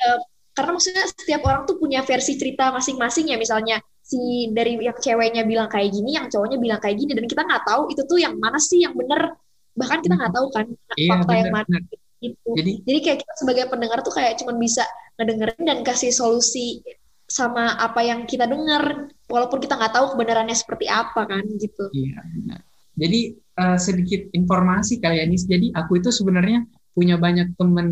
uh, 0.06 0.20
karena 0.52 0.70
maksudnya 0.76 1.04
setiap 1.08 1.42
orang 1.48 1.62
tuh 1.64 1.76
punya 1.80 2.04
versi 2.04 2.36
cerita 2.36 2.70
masing-masing 2.70 3.32
ya 3.32 3.36
misalnya 3.40 3.82
si 4.12 4.52
dari 4.52 4.76
yang 4.76 4.96
ceweknya 5.00 5.48
bilang 5.48 5.72
kayak 5.72 5.88
gini, 5.88 6.20
yang 6.20 6.28
cowoknya 6.28 6.60
bilang 6.60 6.80
kayak 6.84 7.00
gini, 7.00 7.16
dan 7.16 7.24
kita 7.24 7.42
nggak 7.48 7.64
tahu 7.64 7.88
itu 7.88 8.02
tuh 8.04 8.18
yang 8.20 8.36
mana 8.36 8.60
sih 8.60 8.84
yang 8.84 8.92
bener. 8.92 9.32
Bahkan 9.72 9.98
kita 10.04 10.14
nggak 10.20 10.32
tahu 10.36 10.46
kan 10.52 10.66
iya, 11.00 11.10
fakta 11.16 11.32
bener, 11.32 11.40
yang 11.40 11.52
mana 11.56 11.76
itu. 12.20 12.50
Jadi, 12.52 12.72
Jadi 12.84 12.98
kayak 13.00 13.18
kita 13.24 13.32
sebagai 13.40 13.64
pendengar 13.72 13.98
tuh 14.04 14.12
kayak 14.12 14.36
cuma 14.36 14.52
bisa 14.60 14.84
ngedengerin 15.16 15.64
dan 15.64 15.78
kasih 15.80 16.12
solusi 16.12 16.84
sama 17.24 17.80
apa 17.80 18.04
yang 18.04 18.28
kita 18.28 18.44
dengar, 18.44 19.08
walaupun 19.32 19.56
kita 19.64 19.80
nggak 19.80 19.96
tahu 19.96 20.12
kebenarannya 20.12 20.52
seperti 20.52 20.92
apa 20.92 21.24
kan 21.24 21.44
gitu. 21.56 21.88
Iya 21.96 22.20
benar. 22.20 22.60
Jadi 22.92 23.20
uh, 23.56 23.78
sedikit 23.80 24.28
informasi 24.36 25.00
kali 25.00 25.16
ya 25.16 25.24
Nis. 25.24 25.48
Jadi 25.48 25.72
aku 25.72 25.96
itu 25.96 26.12
sebenarnya 26.12 26.68
punya 26.92 27.16
banyak 27.16 27.56
temen 27.56 27.88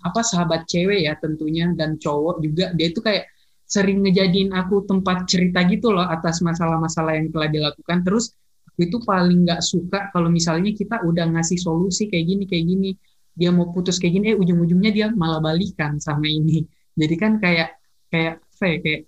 apa 0.00 0.24
sahabat 0.24 0.64
cewek 0.64 1.04
ya 1.04 1.20
tentunya 1.20 1.68
dan 1.76 2.00
cowok 2.00 2.40
juga 2.40 2.72
dia 2.72 2.88
itu 2.88 3.04
kayak 3.04 3.28
sering 3.68 4.00
ngejadiin 4.00 4.56
aku 4.56 4.88
tempat 4.88 5.28
cerita 5.28 5.60
gitu 5.68 5.92
loh 5.92 6.08
atas 6.08 6.40
masalah-masalah 6.40 7.20
yang 7.20 7.28
telah 7.28 7.48
dilakukan. 7.52 8.00
Terus 8.00 8.32
aku 8.64 8.88
itu 8.88 8.96
paling 9.04 9.44
nggak 9.44 9.60
suka 9.60 10.08
kalau 10.08 10.32
misalnya 10.32 10.72
kita 10.72 11.04
udah 11.04 11.28
ngasih 11.36 11.60
solusi 11.60 12.08
kayak 12.08 12.24
gini 12.24 12.44
kayak 12.48 12.64
gini. 12.64 12.90
Dia 13.36 13.52
mau 13.52 13.68
putus 13.70 14.00
kayak 14.00 14.12
gini 14.16 14.26
eh 14.32 14.36
ujung-ujungnya 14.40 14.90
dia 14.90 15.06
malah 15.12 15.44
balikan 15.44 16.00
sama 16.00 16.24
ini. 16.24 16.64
Jadi 16.96 17.14
kan 17.20 17.36
kayak 17.38 17.76
kayak 18.08 18.40
apa 18.40 18.64
ya 18.64 18.76
kayak 18.82 19.02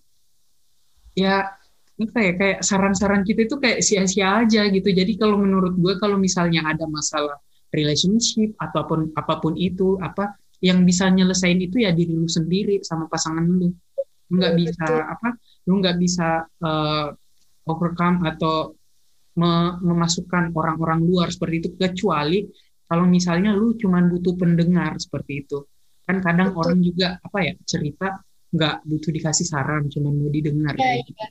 ya 1.17 1.35
apa 2.01 2.19
ya 2.21 2.33
kayak 2.37 2.59
saran-saran 2.65 3.25
kita 3.25 3.49
itu 3.49 3.57
kayak 3.57 3.81
sia-sia 3.81 4.45
aja 4.45 4.69
gitu. 4.69 4.89
Jadi 4.93 5.17
kalau 5.17 5.41
menurut 5.41 5.75
gue 5.81 5.97
kalau 5.97 6.21
misalnya 6.21 6.69
ada 6.69 6.85
masalah 6.85 7.41
relationship 7.73 8.53
ataupun 8.61 9.17
apa 9.17 9.41
pun 9.41 9.57
itu 9.57 9.97
apa 10.05 10.37
yang 10.61 10.85
bisa 10.85 11.09
nyelesain 11.09 11.57
itu 11.57 11.81
ya 11.81 11.91
diri 11.97 12.13
lu 12.13 12.29
sendiri 12.29 12.85
sama 12.85 13.09
pasangan 13.09 13.41
lu 13.41 13.73
lu 14.31 14.39
nggak 14.39 14.57
bisa 14.57 14.85
Betul. 14.87 15.03
apa 15.05 15.29
lu 15.67 15.75
nggak 15.83 15.97
bisa 15.99 16.29
uh, 16.63 17.07
overcome 17.67 18.23
atau 18.27 18.75
me 19.39 19.79
memasukkan 19.79 20.51
orang-orang 20.55 21.07
luar 21.07 21.31
seperti 21.31 21.55
itu 21.67 21.71
kecuali 21.79 22.47
kalau 22.91 23.07
misalnya 23.07 23.55
lu 23.55 23.79
cuma 23.79 24.03
butuh 24.03 24.35
pendengar 24.35 24.99
seperti 24.99 25.47
itu 25.47 25.67
kan 26.07 26.19
kadang 26.19 26.51
Betul. 26.55 26.61
orang 26.67 26.79
juga 26.83 27.09
apa 27.23 27.39
ya 27.47 27.53
cerita 27.63 28.09
nggak 28.51 28.77
butuh 28.83 29.11
dikasih 29.15 29.47
saran 29.47 29.87
cuma 29.87 30.11
mau 30.11 30.27
didengar 30.27 30.75
ya, 30.75 30.99
gitu. 30.99 31.15
iya. 31.15 31.29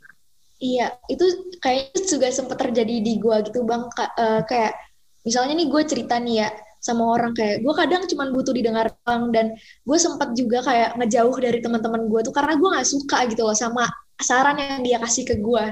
iya 0.59 0.87
itu 1.11 1.25
kayaknya 1.59 2.03
juga 2.07 2.27
sempat 2.31 2.57
terjadi 2.63 3.03
di 3.03 3.19
gua 3.19 3.43
gitu 3.43 3.67
bang 3.67 3.83
uh, 3.91 4.41
kayak 4.47 4.71
misalnya 5.27 5.53
nih 5.59 5.67
gue 5.67 5.83
cerita 5.83 6.15
nih 6.17 6.35
ya 6.45 6.49
sama 6.79 7.03
orang. 7.15 7.31
Kayak 7.35 7.61
gue 7.61 7.73
kadang 7.75 8.01
cuma 8.09 8.23
butuh 8.31 8.55
didengar 8.55 8.87
bang 9.05 9.23
dan 9.35 9.45
gue 9.59 9.97
sempat 9.99 10.33
juga 10.33 10.63
kayak 10.63 10.97
ngejauh 10.99 11.37
dari 11.37 11.59
teman-teman 11.59 12.07
gue 12.07 12.19
tuh 12.25 12.33
karena 12.33 12.55
gue 12.55 12.69
nggak 12.71 12.87
suka 12.87 13.17
gitu 13.29 13.43
loh 13.45 13.55
sama 13.55 13.85
saran 14.19 14.59
yang 14.59 14.83
dia 14.83 14.97
kasih 14.99 15.23
ke 15.23 15.39
gue 15.39 15.65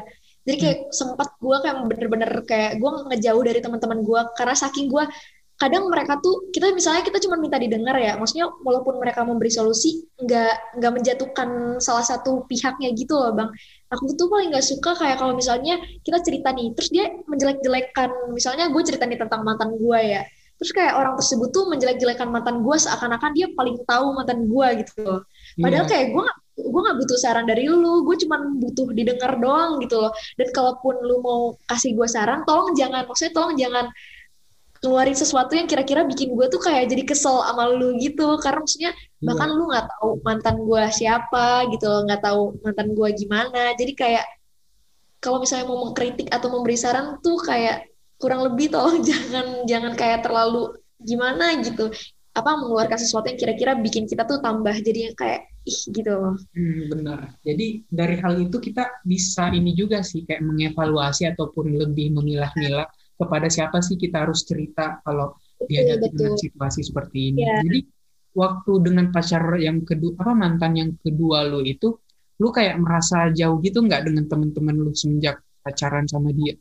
jadi 0.47 0.57
kayak 0.63 0.77
hmm. 0.87 0.91
sempat 0.95 1.29
gue 1.43 1.57
kayak 1.59 1.75
bener-bener 1.91 2.31
kayak 2.47 2.71
gue 2.79 2.89
ngejauh 3.11 3.43
dari 3.43 3.59
teman-teman 3.59 3.99
gue 3.99 4.21
karena 4.39 4.55
saking 4.55 4.87
gue 4.87 5.03
kadang 5.57 5.89
mereka 5.89 6.21
tuh 6.21 6.53
kita 6.53 6.69
misalnya 6.69 7.01
kita 7.01 7.17
cuma 7.17 7.35
minta 7.35 7.57
didengar 7.57 7.97
ya 7.97 8.13
maksudnya 8.15 8.45
walaupun 8.61 9.01
mereka 9.01 9.25
memberi 9.25 9.49
solusi 9.49 10.05
nggak 10.21 10.79
nggak 10.79 10.91
menjatuhkan 10.93 11.81
salah 11.81 12.05
satu 12.05 12.45
pihaknya 12.45 12.93
gitu 12.93 13.17
loh 13.17 13.33
bang. 13.33 13.49
Aku 13.89 14.05
tuh 14.13 14.29
paling 14.29 14.53
nggak 14.53 14.63
suka 14.63 14.93
kayak 14.93 15.17
kalau 15.17 15.33
misalnya 15.33 15.81
kita 16.05 16.21
cerita 16.21 16.53
nih 16.53 16.77
terus 16.77 16.93
dia 16.93 17.09
menjelek-jelekan 17.25 18.09
misalnya 18.37 18.69
gue 18.69 18.81
cerita 18.85 19.09
nih 19.09 19.17
tentang 19.17 19.41
mantan 19.41 19.73
gue 19.81 19.99
ya 19.99 20.21
terus 20.57 20.71
kayak 20.73 20.97
orang 20.97 21.13
tersebut 21.15 21.49
tuh 21.53 21.69
menjelek-jelekan 21.69 22.27
mantan 22.33 22.65
gue 22.65 22.75
seakan-akan 22.75 23.31
dia 23.37 23.47
paling 23.53 23.77
tahu 23.85 24.17
mantan 24.17 24.49
gue 24.49 24.67
gitu 24.83 24.93
loh 25.05 25.21
padahal 25.61 25.85
yeah. 25.85 25.91
kayak 25.93 26.07
gue 26.13 26.25
gue 26.57 26.81
gak 26.81 26.97
butuh 26.97 27.17
saran 27.21 27.45
dari 27.45 27.69
lu 27.69 28.01
gue 28.01 28.17
cuma 28.25 28.41
butuh 28.41 28.89
didengar 28.97 29.37
doang 29.37 29.77
gitu 29.77 30.01
loh 30.01 30.11
dan 30.41 30.47
kalaupun 30.49 30.97
lu 31.05 31.21
mau 31.21 31.41
kasih 31.69 31.93
gue 31.93 32.07
saran 32.09 32.41
tolong 32.49 32.73
jangan 32.73 33.05
maksudnya 33.05 33.33
tolong 33.37 33.53
jangan 33.53 33.85
ngeluarin 34.81 35.17
sesuatu 35.17 35.57
yang 35.57 35.65
kira-kira 35.65 36.05
bikin 36.05 36.37
gue 36.37 36.45
tuh 36.53 36.61
kayak 36.61 36.89
jadi 36.89 37.03
kesel 37.05 37.41
sama 37.41 37.69
lu 37.69 37.97
gitu 37.97 38.37
karena 38.41 38.61
maksudnya 38.61 38.91
iya. 38.93 39.25
bahkan 39.25 39.49
lu 39.53 39.63
nggak 39.69 39.85
tahu 39.89 40.09
mantan 40.21 40.55
gue 40.61 40.83
siapa 40.93 41.65
gitu 41.73 41.85
loh 41.85 42.01
nggak 42.05 42.21
tahu 42.21 42.41
mantan 42.61 42.87
gue 42.93 43.09
gimana 43.17 43.73
jadi 43.73 43.93
kayak 43.97 44.25
kalau 45.17 45.41
misalnya 45.41 45.65
mau 45.65 45.89
mengkritik 45.89 46.29
atau 46.29 46.47
memberi 46.53 46.77
saran 46.77 47.17
tuh 47.25 47.41
kayak 47.41 47.89
kurang 48.17 48.41
lebih 48.45 48.73
tolong 48.73 49.01
jangan 49.09 49.65
jangan 49.65 49.93
kayak 49.93 50.25
terlalu 50.25 50.73
gimana 50.97 51.57
gitu 51.61 51.93
apa 52.37 52.53
mengeluarkan 52.53 53.01
sesuatu 53.01 53.33
yang 53.33 53.39
kira-kira 53.41 53.73
bikin 53.81 54.05
kita 54.05 54.21
tuh 54.29 54.37
tambah 54.37 54.73
jadi 54.85 55.09
yang 55.09 55.15
kayak 55.17 55.49
ih 55.67 55.79
gitu 55.89 56.11
loh. 56.13 56.35
Hmm, 56.55 56.81
benar. 56.87 57.19
Jadi 57.41 57.83
dari 57.89 58.15
hal 58.21 58.39
itu 58.39 58.57
kita 58.61 59.03
bisa 59.03 59.49
ini 59.51 59.73
juga 59.73 60.05
sih 60.05 60.23
kayak 60.23 60.45
mengevaluasi 60.45 61.27
ataupun 61.33 61.75
lebih 61.75 62.13
memilah-milah 62.13 62.85
kepada 63.17 63.49
siapa 63.49 63.81
sih 63.81 63.97
kita 63.97 64.23
harus 64.23 64.45
cerita 64.45 65.01
kalau 65.01 65.33
dia 65.65 65.97
ada 65.97 66.07
dengan 66.07 66.37
situasi 66.37 66.85
seperti 66.85 67.33
ini. 67.33 67.41
Yeah. 67.41 67.65
Jadi 67.65 67.79
waktu 68.37 68.71
dengan 68.85 69.09
pacar 69.09 69.43
yang 69.57 69.81
kedua 69.81 70.13
apa 70.21 70.33
mantan 70.37 70.77
yang 70.77 70.91
kedua 71.01 71.41
lo 71.49 71.65
itu 71.65 71.97
lu 72.37 72.53
kayak 72.53 72.77
merasa 72.77 73.33
jauh 73.33 73.57
gitu 73.65 73.81
nggak 73.81 74.05
dengan 74.05 74.29
teman-teman 74.29 74.77
lu 74.77 74.93
semenjak 74.93 75.41
pacaran 75.65 76.05
sama 76.05 76.29
dia? 76.31 76.53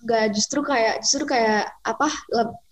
Enggak, 0.00 0.24
justru 0.32 0.60
kayak 0.64 1.04
justru 1.04 1.24
kayak 1.28 1.68
apa 1.84 2.08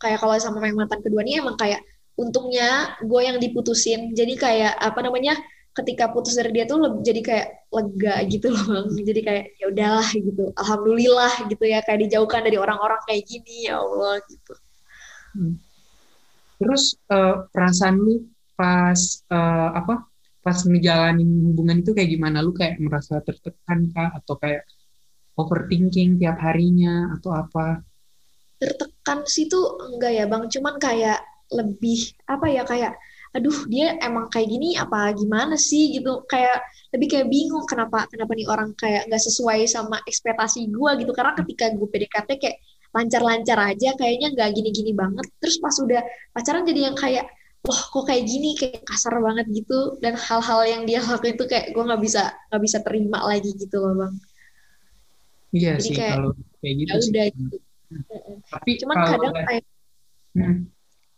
kayak 0.01 0.19
kalau 0.21 0.33
sama 0.41 0.65
mantan 0.73 1.01
kedua 1.05 1.21
ini 1.21 1.45
emang 1.45 1.61
kayak 1.61 1.85
untungnya 2.17 2.97
gue 3.05 3.21
yang 3.21 3.37
diputusin. 3.37 4.17
Jadi 4.17 4.35
kayak 4.41 4.75
apa 4.81 5.01
namanya 5.05 5.37
ketika 5.77 6.11
putus 6.11 6.35
dari 6.35 6.51
dia 6.51 6.65
tuh 6.67 6.83
lebih 6.83 7.01
jadi 7.05 7.21
kayak 7.23 7.49
lega 7.69 8.15
gitu 8.33 8.47
loh 8.51 8.65
bang. 8.65 8.87
Jadi 9.05 9.21
kayak 9.23 9.45
ya 9.61 9.65
udahlah 9.69 10.09
gitu. 10.11 10.45
Alhamdulillah 10.57 11.33
gitu 11.53 11.65
ya. 11.69 11.79
Kayak 11.85 12.09
dijauhkan 12.09 12.43
dari 12.49 12.57
orang-orang 12.57 13.01
kayak 13.05 13.23
gini 13.29 13.69
ya 13.69 13.79
allah 13.79 14.19
gitu. 14.27 14.55
Hmm. 15.29 15.61
terus 16.59 16.99
uh, 17.13 17.47
perasaan 17.55 18.03
lu 18.03 18.27
pas 18.59 18.99
uh, 19.31 19.71
apa 19.79 20.11
pas 20.43 20.59
ngejalanin 20.65 21.29
hubungan 21.53 21.85
itu 21.85 21.93
kayak 21.95 22.11
gimana? 22.11 22.43
Lu 22.43 22.51
kayak 22.51 22.81
merasa 22.83 23.21
tertekan 23.23 23.93
kah? 23.95 24.17
Atau 24.17 24.41
kayak 24.41 24.67
overthinking 25.39 26.19
tiap 26.19 26.43
harinya 26.43 27.15
atau 27.15 27.31
apa? 27.33 27.87
Tertekan 28.59 29.23
sih 29.31 29.47
tuh 29.47 29.79
enggak 29.95 30.13
ya 30.19 30.25
bang. 30.27 30.45
Cuman 30.51 30.75
kayak 30.83 31.23
lebih 31.55 32.13
apa 32.29 32.47
ya 32.51 32.63
kayak 32.67 32.93
aduh 33.33 33.69
dia 33.71 33.97
emang 34.03 34.27
kayak 34.33 34.49
gini 34.51 34.75
apa 34.75 35.15
gimana 35.15 35.55
sih? 35.55 35.95
gitu. 35.95 36.27
Kayak 36.27 36.67
lebih 36.91 37.09
kayak 37.13 37.27
bingung 37.31 37.65
kenapa 37.71 38.11
kenapa 38.11 38.35
nih 38.35 38.49
orang 38.51 38.75
kayak 38.75 39.07
nggak 39.07 39.23
sesuai 39.23 39.65
sama 39.71 40.03
ekspektasi 40.05 40.67
gue 40.75 40.91
gitu. 41.07 41.13
Karena 41.15 41.33
ketika 41.39 41.71
gue 41.71 41.87
PDKT 41.87 42.31
kayak 42.43 42.57
lancar-lancar 42.89 43.59
aja 43.63 43.95
kayaknya 43.95 44.35
nggak 44.35 44.49
gini-gini 44.59 44.93
banget. 44.93 45.27
Terus 45.39 45.57
pas 45.63 45.77
udah 45.79 46.03
pacaran 46.35 46.67
jadi 46.67 46.91
yang 46.91 46.97
kayak 46.99 47.31
wah 47.63 47.79
kok 47.95 48.05
kayak 48.11 48.27
gini? 48.27 48.59
Kayak 48.59 48.83
kasar 48.83 49.15
banget 49.23 49.47
gitu. 49.55 50.03
Dan 50.03 50.19
hal-hal 50.19 50.61
yang 50.67 50.83
dia 50.83 50.99
lakuin 51.07 51.39
itu 51.39 51.47
kayak 51.47 51.71
gue 51.71 51.83
nggak 51.87 52.03
bisa 52.03 52.35
nggak 52.51 52.63
bisa 52.67 52.79
terima 52.83 53.23
lagi 53.23 53.55
gitu 53.55 53.79
loh 53.79 53.95
bang 53.95 54.28
iya 55.55 55.77
jadi 55.77 55.85
sih 55.85 55.95
kayak, 55.97 56.15
kalau 56.17 56.31
kayak 56.61 56.75
gitu 56.77 56.91
ya 56.93 56.99
udah 56.99 57.27
gitu. 57.33 57.57
tapi 58.53 58.71
cuman 58.81 58.97
kadang 59.01 59.35
kayak 59.35 59.65
hmm. 60.37 60.57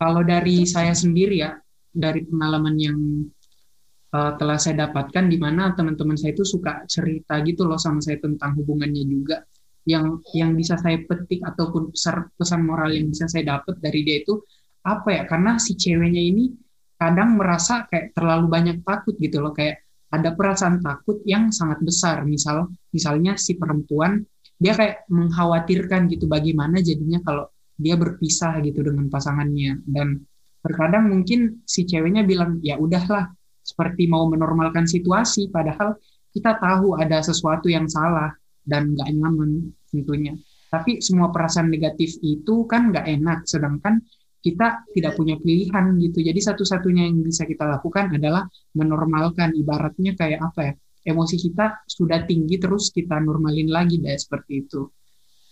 Kalau 0.00 0.24
dari 0.24 0.64
saya 0.64 0.96
sendiri 0.96 1.44
ya, 1.44 1.60
dari 1.92 2.24
pengalaman 2.24 2.72
yang 2.80 2.96
uh, 4.16 4.32
telah 4.40 4.56
saya 4.56 4.88
dapatkan 4.88 5.28
di 5.28 5.36
mana 5.36 5.76
teman-teman 5.76 6.16
saya 6.16 6.32
itu 6.32 6.40
suka 6.40 6.88
cerita 6.88 7.36
gitu 7.44 7.68
loh 7.68 7.76
sama 7.76 8.00
saya 8.00 8.16
tentang 8.16 8.56
hubungannya 8.56 9.04
juga. 9.04 9.44
Yang 9.84 10.24
yang 10.32 10.56
bisa 10.56 10.80
saya 10.80 11.04
petik 11.04 11.44
ataupun 11.44 11.92
pesan, 11.92 12.32
pesan 12.32 12.64
moral 12.64 12.96
yang 12.96 13.12
bisa 13.12 13.28
saya 13.28 13.60
dapat 13.60 13.76
dari 13.76 14.00
dia 14.00 14.24
itu 14.24 14.40
apa 14.88 15.20
ya? 15.20 15.22
Karena 15.28 15.60
si 15.60 15.76
ceweknya 15.76 16.22
ini 16.24 16.48
kadang 16.96 17.36
merasa 17.36 17.84
kayak 17.84 18.16
terlalu 18.16 18.48
banyak 18.48 18.80
takut 18.80 19.20
gitu 19.20 19.44
loh. 19.44 19.52
Kayak 19.52 19.84
ada 20.10 20.34
perasaan 20.34 20.82
takut 20.82 21.22
yang 21.22 21.54
sangat 21.54 21.78
besar. 21.82 22.26
Misal 22.26 22.70
misalnya 22.90 23.38
si 23.38 23.54
perempuan 23.54 24.22
dia 24.60 24.76
kayak 24.76 25.08
mengkhawatirkan 25.08 26.10
gitu 26.10 26.28
bagaimana 26.28 26.82
jadinya 26.84 27.22
kalau 27.24 27.48
dia 27.80 27.96
berpisah 27.96 28.60
gitu 28.60 28.84
dengan 28.84 29.08
pasangannya. 29.08 29.80
Dan 29.86 30.20
terkadang 30.60 31.08
mungkin 31.08 31.64
si 31.64 31.88
ceweknya 31.88 32.26
bilang 32.26 32.60
ya 32.60 32.76
udahlah 32.76 33.32
seperti 33.64 34.10
mau 34.10 34.28
menormalkan 34.28 34.84
situasi 34.84 35.48
padahal 35.48 35.96
kita 36.34 36.58
tahu 36.60 36.98
ada 36.98 37.22
sesuatu 37.24 37.66
yang 37.70 37.86
salah 37.88 38.34
dan 38.66 38.92
nggak 38.92 39.08
nyaman 39.14 39.72
tentunya. 39.88 40.36
Tapi 40.70 41.02
semua 41.02 41.34
perasaan 41.34 41.66
negatif 41.66 42.18
itu 42.22 42.68
kan 42.70 42.94
nggak 42.94 43.06
enak 43.06 43.38
sedangkan 43.46 43.98
kita 44.40 44.88
tidak 44.96 45.12
punya 45.16 45.36
pilihan 45.36 45.96
gitu 46.00 46.24
jadi 46.24 46.40
satu-satunya 46.40 47.08
yang 47.08 47.20
bisa 47.20 47.44
kita 47.44 47.68
lakukan 47.68 48.16
adalah 48.16 48.48
menormalkan 48.72 49.52
ibaratnya 49.52 50.16
kayak 50.16 50.40
apa 50.40 50.60
ya 50.64 50.72
emosi 51.12 51.36
kita 51.36 51.84
sudah 51.84 52.24
tinggi 52.24 52.56
terus 52.60 52.92
kita 52.92 53.20
normalin 53.20 53.68
lagi 53.68 54.00
deh 54.00 54.16
seperti 54.16 54.64
itu 54.64 54.88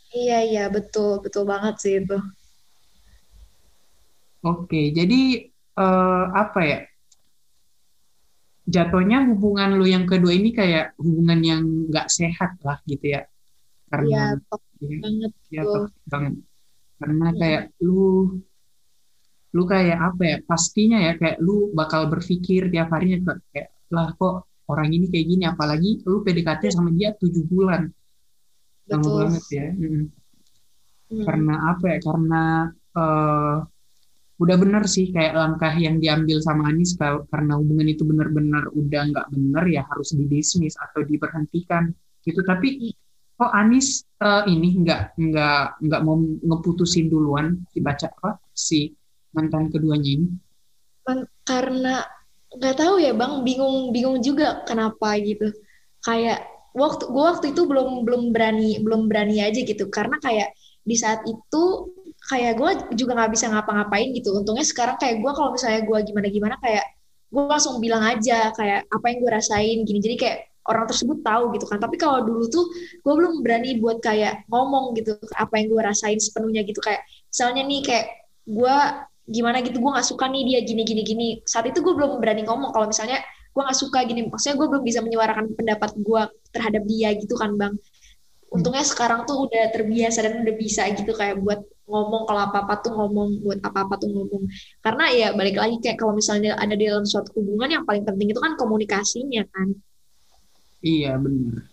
Iya 0.08 0.38
iya 0.40 0.64
betul 0.72 1.20
betul 1.20 1.44
banget 1.44 1.74
sih 1.84 1.94
itu. 2.00 2.16
Oke, 4.40 4.94
jadi 4.94 5.50
uh, 5.76 6.24
apa 6.32 6.60
ya? 6.64 6.80
Jatuhnya 8.68 9.24
hubungan 9.28 9.76
lu 9.76 9.88
yang 9.88 10.04
kedua 10.04 10.32
ini 10.32 10.52
kayak 10.52 10.96
hubungan 11.00 11.40
yang 11.40 11.62
nggak 11.88 12.08
sehat 12.08 12.60
lah 12.60 12.80
gitu 12.84 13.16
ya, 13.16 13.24
karena 13.88 14.36
iya, 14.36 14.84
ya, 14.84 14.96
banget 15.00 15.32
ya, 15.48 15.62
banget. 16.04 16.34
Karena 17.00 17.26
ya. 17.32 17.36
kayak 17.40 17.62
lu 17.80 18.00
lu 19.56 19.64
kayak 19.64 19.98
apa 19.98 20.22
ya 20.24 20.36
pastinya 20.44 20.98
ya 21.00 21.12
kayak 21.16 21.40
lu 21.40 21.72
bakal 21.72 22.08
berpikir 22.12 22.68
tiap 22.68 22.92
harinya 22.92 23.36
kayak 23.52 23.72
lah 23.88 24.12
kok 24.12 24.48
orang 24.68 24.92
ini 24.92 25.08
kayak 25.08 25.26
gini 25.26 25.44
apalagi 25.48 26.04
lu 26.04 26.20
PDKT 26.20 26.68
sama 26.76 26.92
dia 26.92 27.16
tujuh 27.16 27.48
bulan 27.48 27.88
Betul. 28.88 29.28
banget 29.28 29.44
ya. 29.52 29.68
Hmm. 29.72 30.04
Hmm. 31.08 31.24
Karena 31.24 31.54
apa 31.72 31.84
ya? 31.88 31.98
Karena 32.04 32.42
uh, 32.96 33.56
udah 34.38 34.56
bener 34.60 34.84
sih 34.86 35.10
kayak 35.10 35.34
langkah 35.34 35.72
yang 35.74 35.98
diambil 35.98 36.38
sama 36.38 36.70
Anis 36.70 36.94
karena 37.00 37.58
hubungan 37.58 37.90
itu 37.90 38.06
benar-benar 38.06 38.70
udah 38.70 39.02
nggak 39.10 39.26
bener 39.34 39.64
ya 39.66 39.82
harus 39.88 40.14
didismiss 40.14 40.78
atau 40.78 41.04
diberhentikan 41.04 41.92
gitu. 42.22 42.40
Tapi 42.44 42.92
kok 43.38 43.52
Anis 43.52 44.04
uh, 44.20 44.44
ini 44.48 44.84
nggak 44.84 45.16
nggak 45.16 45.62
nggak 45.84 46.00
mau 46.04 46.16
ngeputusin 46.20 47.08
duluan 47.08 47.60
dibaca 47.72 48.08
apa 48.20 48.30
si 48.52 48.97
mantan 49.38 49.70
keduanya 49.70 50.10
ini? 50.18 50.26
Karena 51.46 52.02
nggak 52.50 52.76
tahu 52.76 52.98
ya 52.98 53.14
bang, 53.14 53.46
bingung 53.46 53.94
bingung 53.94 54.18
juga 54.18 54.66
kenapa 54.66 55.14
gitu. 55.22 55.54
Kayak 56.02 56.42
waktu 56.74 57.06
gue 57.06 57.24
waktu 57.24 57.46
itu 57.54 57.62
belum 57.64 58.02
belum 58.02 58.22
berani 58.34 58.82
belum 58.82 59.06
berani 59.06 59.38
aja 59.40 59.62
gitu. 59.62 59.86
Karena 59.88 60.18
kayak 60.18 60.50
di 60.82 60.96
saat 60.98 61.22
itu 61.24 61.64
kayak 62.28 62.60
gue 62.60 62.70
juga 62.98 63.16
nggak 63.16 63.32
bisa 63.32 63.46
ngapa-ngapain 63.48 64.10
gitu. 64.12 64.34
Untungnya 64.36 64.66
sekarang 64.66 64.98
kayak 64.98 65.22
gue 65.22 65.32
kalau 65.32 65.54
misalnya 65.54 65.80
gue 65.86 65.98
gimana 66.02 66.28
gimana 66.28 66.56
kayak 66.60 66.84
gue 67.28 67.44
langsung 67.44 67.76
bilang 67.80 68.04
aja 68.04 68.52
kayak 68.52 68.88
apa 68.88 69.04
yang 69.08 69.18
gue 69.24 69.30
rasain 69.32 69.78
gini. 69.84 70.00
Jadi 70.02 70.16
kayak 70.18 70.38
orang 70.68 70.84
tersebut 70.84 71.24
tahu 71.24 71.56
gitu 71.56 71.64
kan. 71.64 71.80
Tapi 71.80 71.96
kalau 71.96 72.20
dulu 72.24 72.44
tuh 72.52 72.68
gue 73.00 73.14
belum 73.16 73.40
berani 73.40 73.80
buat 73.80 74.04
kayak 74.04 74.44
ngomong 74.52 74.92
gitu 74.96 75.16
apa 75.36 75.54
yang 75.56 75.72
gue 75.72 75.80
rasain 75.80 76.20
sepenuhnya 76.20 76.64
gitu. 76.68 76.80
Kayak 76.84 77.04
misalnya 77.28 77.62
nih 77.64 77.80
kayak 77.84 78.06
gue 78.48 78.76
gimana 79.28 79.60
gitu 79.60 79.76
gue 79.78 79.90
nggak 79.92 80.08
suka 80.08 80.24
nih 80.32 80.42
dia 80.48 80.58
gini 80.64 80.82
gini 80.82 81.02
gini. 81.04 81.28
Saat 81.44 81.68
itu 81.68 81.84
gue 81.84 81.92
belum 81.92 82.18
berani 82.18 82.48
ngomong 82.48 82.72
kalau 82.72 82.88
misalnya 82.88 83.20
gue 83.52 83.62
nggak 83.62 83.78
suka 83.78 84.02
gini. 84.08 84.26
Maksudnya 84.26 84.56
gue 84.56 84.66
belum 84.72 84.84
bisa 84.84 85.00
menyuarakan 85.04 85.52
pendapat 85.54 85.90
gue 86.00 86.22
terhadap 86.50 86.82
dia 86.88 87.12
gitu 87.14 87.36
kan 87.36 87.54
bang. 87.60 87.76
Untungnya 88.48 88.80
sekarang 88.80 89.28
tuh 89.28 89.44
udah 89.44 89.68
terbiasa 89.70 90.24
dan 90.24 90.40
udah 90.40 90.56
bisa 90.56 90.88
gitu 90.96 91.12
kayak 91.12 91.36
buat 91.44 91.60
ngomong 91.88 92.28
kalau 92.28 92.40
apa 92.48 92.64
apa 92.64 92.74
tuh 92.80 92.92
ngomong 92.96 93.44
buat 93.44 93.60
apa 93.60 93.84
apa 93.84 93.94
tuh 94.00 94.08
ngomong. 94.08 94.48
Karena 94.80 95.04
ya 95.12 95.28
balik 95.36 95.60
lagi 95.60 95.76
kayak 95.84 96.00
kalau 96.00 96.16
misalnya 96.16 96.56
ada 96.56 96.72
di 96.72 96.88
dalam 96.88 97.04
suatu 97.04 97.36
hubungan 97.36 97.68
yang 97.68 97.84
paling 97.84 98.08
penting 98.08 98.32
itu 98.32 98.40
kan 98.40 98.56
komunikasinya 98.56 99.44
kan. 99.52 99.76
Iya 100.80 101.20
benar 101.20 101.68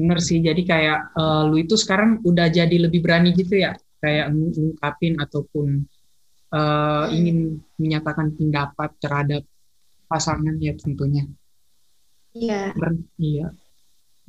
benar 0.00 0.18
sih 0.24 0.40
jadi 0.40 0.62
kayak 0.64 0.98
uh, 1.12 1.44
lu 1.44 1.60
itu 1.60 1.76
sekarang 1.76 2.24
udah 2.24 2.48
jadi 2.48 2.88
lebih 2.88 3.04
berani 3.04 3.36
gitu 3.36 3.60
ya? 3.60 3.76
Kayak 4.00 4.32
ngungkapin 4.32 5.20
ataupun 5.20 5.84
uh, 6.54 7.06
ingin 7.10 7.58
menyatakan 7.78 8.34
pendapat 8.34 8.90
terhadap 9.02 9.42
pasangan 10.10 10.58
ya 10.58 10.74
tentunya. 10.74 11.24
Iya. 12.34 12.74
Iya. 13.18 13.48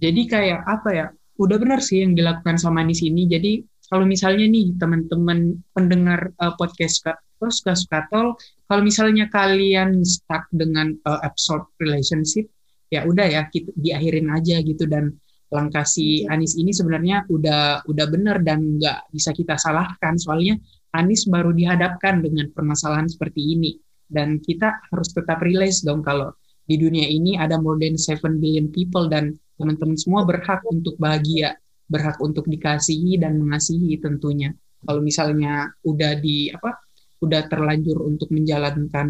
Jadi 0.01 0.21
kayak 0.29 0.62
apa 0.65 0.89
ya? 0.93 1.07
Udah 1.41 1.57
benar 1.57 1.81
sih 1.81 2.05
yang 2.05 2.13
dilakukan 2.13 2.62
sama 2.62 2.86
di 2.86 2.93
sini. 2.93 3.25
Jadi 3.25 3.62
kalau 3.89 4.05
misalnya 4.05 4.45
nih 4.47 4.77
teman-teman 4.77 5.57
pendengar 5.73 6.31
uh, 6.38 6.53
podcast 6.55 7.05
terus 7.41 7.57
suka 7.60 7.73
Katol, 7.89 8.38
kalau 8.69 8.81
misalnya 8.86 9.25
kalian 9.34 10.05
stuck 10.05 10.45
dengan 10.53 10.93
uh, 11.10 11.19
absorb 11.25 11.65
relationship, 11.81 12.45
ya 12.93 13.01
udah 13.03 13.25
ya 13.25 13.41
kita 13.49 13.73
diakhirin 13.73 14.29
aja 14.29 14.62
gitu 14.62 14.86
dan 14.86 15.17
langkah 15.51 15.84
si 15.84 16.23
iya. 16.23 16.38
Anis 16.38 16.55
ini 16.55 16.71
sebenarnya 16.71 17.27
udah 17.27 17.84
udah 17.84 18.05
benar 18.07 18.39
dan 18.39 18.79
nggak 18.79 19.12
bisa 19.12 19.36
kita 19.36 19.60
salahkan 19.60 20.15
soalnya 20.15 20.55
Anis 20.91 21.27
baru 21.27 21.56
dihadapkan 21.56 22.19
dengan 22.19 22.51
permasalahan 22.51 23.08
seperti 23.08 23.56
ini 23.56 23.71
dan 24.12 24.43
kita 24.43 24.84
harus 24.91 25.15
tetap 25.15 25.39
realize 25.39 25.80
dong 25.82 26.04
kalau 26.04 26.36
di 26.67 26.75
dunia 26.75 27.08
ini 27.08 27.39
ada 27.39 27.56
more 27.60 27.80
than 27.80 27.95
7 27.95 28.19
billion 28.39 28.67
people 28.71 29.08
dan 29.08 29.36
teman-teman 29.56 29.95
semua 29.95 30.27
berhak 30.27 30.63
untuk 30.67 30.95
bahagia, 30.99 31.56
berhak 31.88 32.19
untuk 32.19 32.47
dikasihi 32.47 33.19
dan 33.19 33.39
mengasihi 33.39 33.99
tentunya. 33.99 34.51
Kalau 34.82 34.99
misalnya 34.99 35.69
udah 35.86 36.17
di 36.17 36.49
apa 36.49 36.80
udah 37.21 37.45
terlanjur 37.45 38.01
untuk 38.01 38.34
menjalankan 38.34 39.08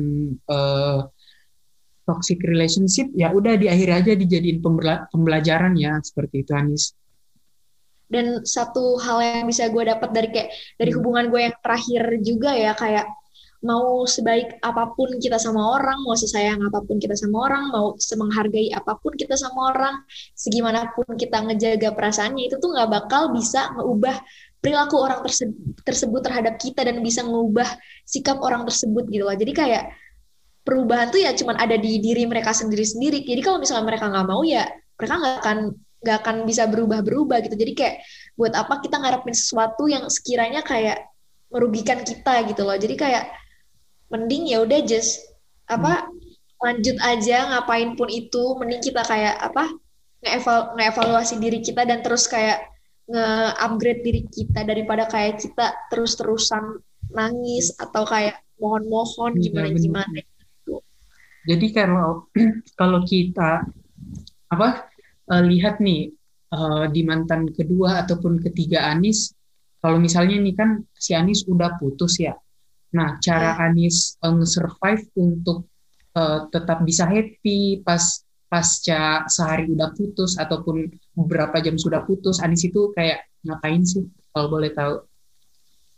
uh, 0.52 1.08
toxic 2.04 2.44
relationship 2.44 3.08
ya 3.16 3.32
udah 3.32 3.56
di 3.56 3.72
akhir 3.72 4.04
aja 4.04 4.12
dijadiin 4.20 4.60
pembela 4.60 5.08
pembelajaran 5.08 5.80
ya 5.80 5.96
seperti 6.04 6.44
itu 6.44 6.52
Anis 6.52 6.92
dan 8.12 8.44
satu 8.44 9.00
hal 9.00 9.24
yang 9.24 9.48
bisa 9.48 9.72
gue 9.72 9.84
dapat 9.88 10.10
dari 10.12 10.30
kayak 10.30 10.50
dari 10.76 10.92
hmm. 10.92 10.98
hubungan 11.00 11.26
gue 11.32 11.42
yang 11.48 11.56
terakhir 11.64 12.04
juga 12.20 12.52
ya 12.52 12.76
kayak 12.76 13.08
mau 13.62 14.10
sebaik 14.10 14.58
apa 14.66 14.90
pun 14.98 15.22
kita 15.22 15.38
sama 15.38 15.78
orang, 15.78 16.02
mau 16.02 16.18
sesayang 16.18 16.66
apa 16.66 16.82
pun 16.82 16.98
kita 16.98 17.14
sama 17.14 17.46
orang, 17.46 17.70
mau 17.70 17.94
semenghargai 17.94 18.74
apa 18.74 18.98
pun 18.98 19.14
kita 19.14 19.38
sama 19.38 19.70
orang, 19.70 20.02
segimanapun 20.34 21.06
kita 21.14 21.46
ngejaga 21.46 21.94
perasaannya 21.94 22.50
itu 22.50 22.58
tuh 22.58 22.74
nggak 22.74 22.90
bakal 22.90 23.30
bisa 23.30 23.70
mengubah 23.78 24.18
perilaku 24.62 24.98
orang 24.98 25.22
terse 25.26 25.46
tersebut 25.86 26.22
terhadap 26.26 26.58
kita 26.58 26.86
dan 26.86 27.06
bisa 27.06 27.22
mengubah 27.22 27.70
sikap 28.06 28.42
orang 28.42 28.66
tersebut 28.66 29.06
gitu 29.14 29.30
loh. 29.30 29.38
Jadi 29.38 29.54
kayak 29.54 29.94
perubahan 30.66 31.10
tuh 31.14 31.22
ya 31.22 31.34
cuman 31.34 31.58
ada 31.58 31.78
di 31.78 32.02
diri 32.02 32.26
mereka 32.26 32.54
sendiri-sendiri. 32.54 33.26
Jadi 33.26 33.42
kalau 33.46 33.62
misalnya 33.62 33.86
mereka 33.94 34.10
nggak 34.10 34.26
mau 34.26 34.42
ya 34.42 34.70
mereka 34.98 35.14
nggak 35.18 35.36
akan 35.42 35.58
nggak 36.02 36.18
akan 36.26 36.36
bisa 36.50 36.66
berubah-berubah 36.66 37.46
gitu. 37.46 37.56
Jadi 37.56 37.74
kayak 37.78 37.96
buat 38.34 38.54
apa 38.58 38.82
kita 38.82 38.98
ngarepin 38.98 39.38
sesuatu 39.38 39.86
yang 39.86 40.10
sekiranya 40.10 40.66
kayak 40.66 41.06
merugikan 41.54 42.02
kita 42.02 42.46
gitu 42.50 42.66
loh. 42.66 42.78
Jadi 42.78 42.96
kayak 42.98 43.30
mending 44.12 44.50
ya 44.50 44.66
udah 44.66 44.80
just 44.84 45.24
apa 45.72 46.10
lanjut 46.62 46.98
aja 47.02 47.48
ngapain 47.56 47.96
pun 47.96 48.12
itu 48.12 48.54
mending 48.60 48.84
kita 48.84 49.02
kayak 49.08 49.40
apa 49.40 49.72
ngeeval 50.22 50.78
ngeevaluasi 50.78 51.42
diri 51.42 51.64
kita 51.64 51.88
dan 51.88 52.06
terus 52.06 52.30
kayak 52.30 52.70
nge-upgrade 53.10 54.02
diri 54.06 54.22
kita 54.30 54.62
daripada 54.62 55.10
kayak 55.10 55.42
kita 55.42 55.74
terus-terusan 55.90 56.80
nangis 57.12 57.74
atau 57.82 58.06
kayak 58.06 58.40
mohon-mohon 58.62 59.36
iya, 59.42 59.50
gimana-gimana 59.50 60.22
jadi 61.50 61.68
kalau 61.74 62.30
kalau 62.80 63.02
kita 63.10 63.66
apa 64.52 64.91
uh, 65.32 65.44
lihat 65.48 65.80
nih 65.80 66.12
uh, 66.52 66.92
di 66.92 67.02
mantan 67.08 67.48
kedua 67.50 68.04
ataupun 68.04 68.44
ketiga 68.44 68.92
Anis, 68.92 69.32
kalau 69.80 69.98
misalnya 69.98 70.38
nih 70.38 70.54
kan 70.54 70.84
si 70.92 71.16
Anis 71.16 71.48
udah 71.48 71.80
putus 71.80 72.20
ya. 72.20 72.36
Nah, 72.92 73.18
cara 73.24 73.56
yeah. 73.56 73.66
Anis 73.72 74.20
uh, 74.20 74.36
nge-survive 74.36 75.08
untuk 75.16 75.72
uh, 76.20 76.52
tetap 76.52 76.84
bisa 76.84 77.08
happy 77.08 77.80
pas 77.82 78.04
pasca 78.52 79.24
sehari 79.32 79.72
udah 79.72 79.96
putus 79.96 80.36
ataupun 80.36 80.92
beberapa 81.16 81.64
jam 81.64 81.80
sudah 81.80 82.04
putus, 82.04 82.44
Anis 82.44 82.68
itu 82.68 82.92
kayak 82.92 83.24
ngapain 83.48 83.88
sih 83.88 84.04
kalau 84.36 84.52
boleh 84.52 84.76
tahu? 84.76 85.08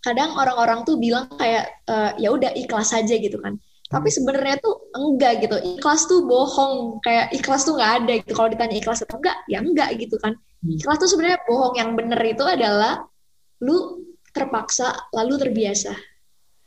Kadang 0.05 0.37
orang-orang 0.37 0.85
tuh 0.85 1.01
bilang 1.01 1.25
kayak 1.33 1.81
uh, 1.89 2.13
ya 2.21 2.29
udah 2.29 2.53
ikhlas 2.53 2.93
aja 2.93 3.15
gitu 3.17 3.41
kan 3.41 3.57
tapi 3.93 4.09
sebenarnya 4.09 4.57
tuh 4.57 4.89
enggak 4.97 5.45
gitu. 5.45 5.53
Ikhlas 5.77 6.09
tuh 6.09 6.25
bohong. 6.25 6.97
Kayak 7.05 7.29
ikhlas 7.37 7.61
tuh 7.61 7.77
nggak 7.77 7.93
ada 8.01 8.13
gitu. 8.25 8.33
Kalau 8.33 8.49
ditanya 8.49 8.75
ikhlas 8.81 9.05
atau 9.05 9.21
enggak 9.21 9.37
ya 9.45 9.61
enggak 9.61 9.89
gitu 10.01 10.17
kan. 10.17 10.33
Hmm. 10.65 10.81
ikhlas 10.81 10.97
tuh 10.97 11.09
sebenarnya 11.13 11.39
bohong. 11.45 11.77
Yang 11.77 11.89
bener 11.93 12.19
itu 12.25 12.43
adalah 12.43 13.05
lu 13.61 14.01
terpaksa 14.33 14.97
lalu 15.13 15.37
terbiasa. 15.37 15.93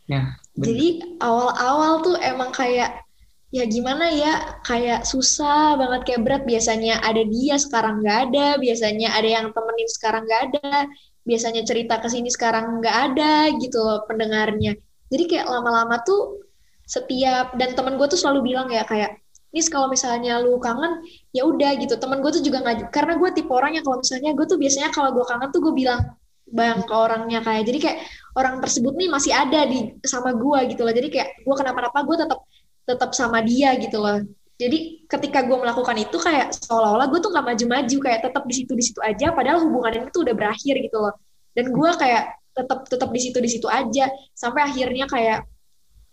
Ya, 0.06 0.38
jadi 0.54 1.18
awal-awal 1.18 2.06
tuh 2.06 2.14
emang 2.22 2.54
kayak 2.54 3.02
ya 3.50 3.66
gimana 3.66 4.06
ya 4.06 4.62
kayak 4.62 5.02
susah 5.02 5.74
banget 5.74 6.00
kayak 6.06 6.22
berat. 6.22 6.42
Biasanya 6.46 7.02
ada 7.02 7.26
dia 7.26 7.58
sekarang 7.58 8.06
nggak 8.06 8.18
ada. 8.30 8.46
Biasanya 8.62 9.18
ada 9.18 9.26
yang 9.26 9.46
temenin 9.50 9.90
sekarang 9.90 10.22
nggak 10.30 10.42
ada. 10.54 10.86
Biasanya 11.26 11.66
cerita 11.66 11.98
ke 11.98 12.06
sini 12.06 12.30
sekarang 12.30 12.78
nggak 12.78 12.96
ada 13.10 13.50
gitu 13.58 13.82
loh 13.82 14.06
pendengarnya. 14.06 14.78
Jadi 15.10 15.24
kayak 15.26 15.50
lama-lama 15.50 15.98
tuh 16.06 16.45
setiap 16.86 17.52
dan 17.58 17.74
temen 17.74 17.98
gue 17.98 18.06
tuh 18.06 18.18
selalu 18.18 18.54
bilang 18.54 18.70
ya 18.70 18.86
kayak 18.86 19.18
Nis 19.54 19.72
kalau 19.72 19.88
misalnya 19.88 20.36
lu 20.42 20.60
kangen 20.60 21.00
ya 21.32 21.48
udah 21.48 21.80
gitu. 21.80 21.96
Temen 21.96 22.20
gue 22.20 22.28
tuh 22.28 22.44
juga 22.44 22.60
nggak 22.60 22.92
karena 22.92 23.16
gue 23.16 23.30
tipe 23.32 23.48
orang 23.48 23.78
yang 23.78 23.84
kalau 23.88 24.04
misalnya 24.04 24.36
gue 24.36 24.46
tuh 24.46 24.58
biasanya 24.60 24.92
kalau 24.92 25.16
gue 25.16 25.24
kangen 25.24 25.48
tuh 25.48 25.60
gue 25.64 25.72
bilang 25.72 26.00
bang 26.46 26.78
ke 26.86 26.94
orangnya 26.94 27.42
kayak 27.42 27.66
jadi 27.66 27.78
kayak 27.82 27.98
orang 28.38 28.62
tersebut 28.62 28.94
nih 28.94 29.10
masih 29.10 29.34
ada 29.34 29.66
di 29.66 29.96
sama 30.04 30.36
gue 30.36 30.76
gitu 30.76 30.84
loh. 30.84 30.92
Jadi 30.92 31.08
kayak 31.08 31.28
gue 31.40 31.54
kenapa-napa 31.56 31.98
gue 32.04 32.16
tetap 32.20 32.40
tetap 32.84 33.10
sama 33.16 33.40
dia 33.40 33.72
gitu 33.80 33.96
loh. 33.96 34.20
Jadi 34.60 35.08
ketika 35.08 35.40
gue 35.44 35.56
melakukan 35.56 35.96
itu 36.00 36.16
kayak 36.20 36.52
seolah-olah 36.52 37.08
gue 37.08 37.20
tuh 37.24 37.30
nggak 37.32 37.46
maju-maju 37.48 37.96
kayak 37.96 38.20
tetap 38.28 38.44
di 38.44 38.54
situ 38.56 38.72
di 38.76 38.84
situ 38.84 39.00
aja 39.00 39.32
padahal 39.32 39.64
hubungan 39.64 40.04
ini 40.04 40.08
tuh 40.12 40.20
udah 40.20 40.34
berakhir 40.36 40.74
gitu 40.84 40.98
loh. 41.00 41.16
Dan 41.56 41.72
gue 41.72 41.90
kayak 41.96 42.36
tetap 42.52 42.84
tetap 42.88 43.08
di 43.08 43.20
situ 43.24 43.38
di 43.40 43.50
situ 43.52 43.68
aja 43.72 44.12
sampai 44.36 44.68
akhirnya 44.68 45.08
kayak 45.08 45.48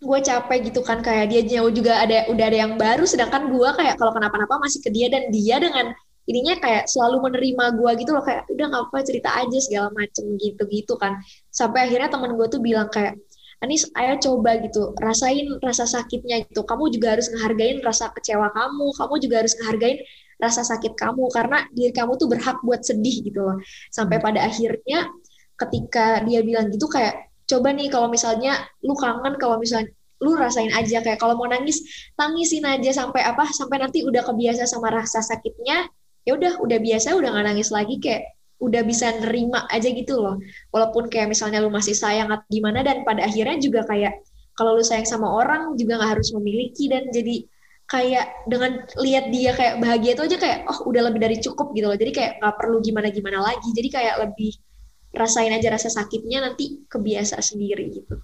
gue 0.03 0.19
capek 0.19 0.59
gitu 0.69 0.83
kan 0.83 0.99
kayak 0.99 1.31
dia 1.31 1.41
jauh 1.47 1.71
juga 1.71 2.03
ada 2.03 2.27
udah 2.27 2.45
ada 2.51 2.57
yang 2.67 2.73
baru 2.75 3.07
sedangkan 3.07 3.47
gue 3.47 3.69
kayak 3.79 3.95
kalau 3.95 4.11
kenapa-napa 4.11 4.59
masih 4.59 4.83
ke 4.83 4.91
dia 4.91 5.07
dan 5.07 5.31
dia 5.31 5.57
dengan 5.57 5.95
ininya 6.23 6.55
kayak 6.59 6.87
selalu 6.87 7.31
menerima 7.31 7.65
gue 7.75 7.91
gitu 7.99 8.11
loh 8.15 8.23
kayak 8.23 8.47
udah 8.47 8.65
nggak 8.71 8.83
apa 8.87 8.97
cerita 9.03 9.29
aja 9.35 9.57
segala 9.59 9.87
macem 9.91 10.25
gitu 10.39 10.63
gitu 10.71 10.93
kan. 10.95 11.19
Sampai 11.51 11.87
akhirnya 11.87 12.07
temen 12.11 12.35
gue 12.39 12.47
tuh 12.47 12.61
bilang 12.63 12.87
kayak 12.87 13.19
Anis 13.63 13.87
ayo 13.95 14.19
coba 14.19 14.59
gitu 14.59 14.91
rasain 14.99 15.47
rasa 15.63 15.87
sakitnya 15.87 16.43
gitu. 16.47 16.67
Kamu 16.67 16.91
juga 16.91 17.15
harus 17.15 17.31
ngehargain 17.31 17.79
rasa 17.79 18.11
kecewa 18.11 18.51
kamu. 18.51 18.91
Kamu 18.91 19.13
juga 19.23 19.35
harus 19.39 19.55
ngehargain 19.55 20.03
rasa 20.35 20.67
sakit 20.67 20.99
kamu 20.99 21.31
karena 21.31 21.63
diri 21.71 21.95
kamu 21.95 22.19
tuh 22.19 22.27
berhak 22.27 22.59
buat 22.59 22.83
sedih 22.83 23.23
gitu 23.23 23.39
loh. 23.39 23.57
Sampai 23.87 24.19
pada 24.19 24.43
akhirnya 24.43 25.07
ketika 25.55 26.19
dia 26.27 26.43
bilang 26.43 26.67
gitu 26.75 26.91
kayak 26.91 27.31
coba 27.49 27.75
nih 27.75 27.87
kalau 27.91 28.07
misalnya 28.07 28.59
lu 28.83 28.95
kangen 28.95 29.35
kalau 29.37 29.59
misalnya 29.59 29.91
lu 30.23 30.39
rasain 30.39 30.71
aja 30.71 31.03
kayak 31.03 31.19
kalau 31.19 31.35
mau 31.35 31.51
nangis 31.51 31.83
tangisin 32.15 32.63
aja 32.63 32.95
sampai 32.95 33.21
apa 33.27 33.43
sampai 33.51 33.83
nanti 33.83 34.07
udah 34.07 34.23
kebiasa 34.23 34.63
sama 34.63 34.87
rasa 34.87 35.19
sakitnya 35.19 35.91
ya 36.23 36.31
udah 36.39 36.63
udah 36.63 36.79
biasa 36.79 37.19
udah 37.19 37.29
nggak 37.35 37.45
nangis 37.51 37.69
lagi 37.75 37.99
kayak 37.99 38.31
udah 38.63 38.81
bisa 38.87 39.11
nerima 39.19 39.67
aja 39.67 39.91
gitu 39.91 40.23
loh. 40.23 40.39
Walaupun 40.71 41.11
kayak 41.11 41.27
misalnya 41.35 41.59
lu 41.59 41.67
masih 41.67 41.91
sayang 41.91 42.31
atau 42.31 42.47
gimana 42.47 42.79
dan 42.79 43.03
pada 43.03 43.27
akhirnya 43.27 43.59
juga 43.59 43.83
kayak 43.83 44.23
kalau 44.55 44.79
lu 44.79 44.83
sayang 44.85 45.03
sama 45.03 45.27
orang 45.27 45.75
juga 45.75 45.99
nggak 45.99 46.11
harus 46.19 46.31
memiliki 46.31 46.87
dan 46.87 47.11
jadi 47.11 47.43
kayak 47.91 48.47
dengan 48.47 48.87
lihat 48.95 49.27
dia 49.35 49.51
kayak 49.51 49.83
bahagia 49.83 50.15
itu 50.15 50.23
aja 50.23 50.37
kayak 50.39 50.57
oh 50.71 50.79
udah 50.87 51.01
lebih 51.11 51.19
dari 51.19 51.37
cukup 51.43 51.75
gitu 51.75 51.91
loh. 51.91 51.99
Jadi 51.99 52.11
kayak 52.15 52.31
nggak 52.39 52.55
perlu 52.55 52.77
gimana 52.79 53.07
gimana 53.11 53.39
lagi. 53.43 53.69
Jadi 53.75 53.89
kayak 53.91 54.15
lebih 54.23 54.55
rasain 55.13 55.53
aja 55.53 55.69
rasa 55.69 55.93
sakitnya 55.93 56.41
nanti 56.41 56.81
kebiasa 56.89 57.37
sendiri 57.39 57.85
gitu. 57.93 58.17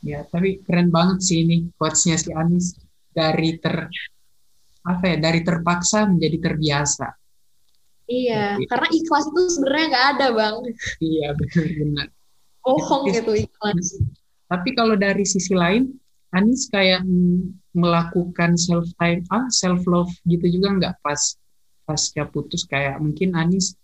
Ya, 0.00 0.24
tapi 0.24 0.64
keren 0.64 0.88
banget 0.88 1.20
sih 1.20 1.44
ini 1.44 1.68
quotes-nya 1.76 2.16
si 2.16 2.32
Anis 2.32 2.76
dari 3.12 3.60
ter 3.60 3.92
apa 4.86 5.04
ya 5.04 5.16
dari 5.18 5.40
terpaksa 5.44 6.08
menjadi 6.08 6.52
terbiasa. 6.52 7.06
Iya, 8.06 8.54
Jadi, 8.54 8.70
karena 8.70 8.88
ikhlas 8.94 9.24
itu 9.26 9.40
sebenarnya 9.50 9.86
nggak 9.90 10.06
ada 10.14 10.26
bang. 10.30 10.56
Iya 11.02 11.28
benar-benar. 11.38 12.08
Bohong 12.62 13.02
gitu 13.10 13.32
ikhlas. 13.34 13.86
Tapi 14.46 14.68
kalau 14.78 14.94
dari 14.94 15.26
sisi 15.26 15.58
lain, 15.58 15.90
Anis 16.30 16.70
kayak 16.70 17.02
melakukan 17.74 18.54
self 18.54 18.86
time, 19.02 19.26
ah 19.34 19.50
self 19.50 19.82
love 19.90 20.10
gitu 20.24 20.46
juga 20.48 20.68
nggak 20.78 20.94
pas 21.02 21.34
pas 21.86 22.02
dia 22.14 22.26
putus 22.26 22.62
kayak 22.66 22.98
mungkin 23.02 23.34
Anis 23.34 23.74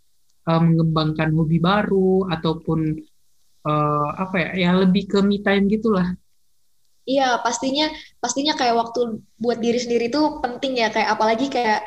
uh, 0.49 0.61
mengembangkan 0.63 1.31
hobi 1.35 1.59
baru 1.63 2.27
ataupun 2.31 2.99
uh, 3.67 4.09
apa 4.19 4.37
ya 4.39 4.49
ya 4.69 4.71
lebih 4.79 5.09
ke 5.11 5.19
me 5.23 5.43
time 5.43 5.67
gitulah. 5.71 6.15
Iya 7.03 7.43
pastinya 7.43 7.91
pastinya 8.23 8.55
kayak 8.55 8.79
waktu 8.79 9.19
buat 9.43 9.59
diri 9.59 9.79
sendiri 9.83 10.07
tuh 10.07 10.39
penting 10.39 10.79
ya 10.79 10.89
kayak 10.95 11.19
apalagi 11.19 11.51
kayak 11.51 11.83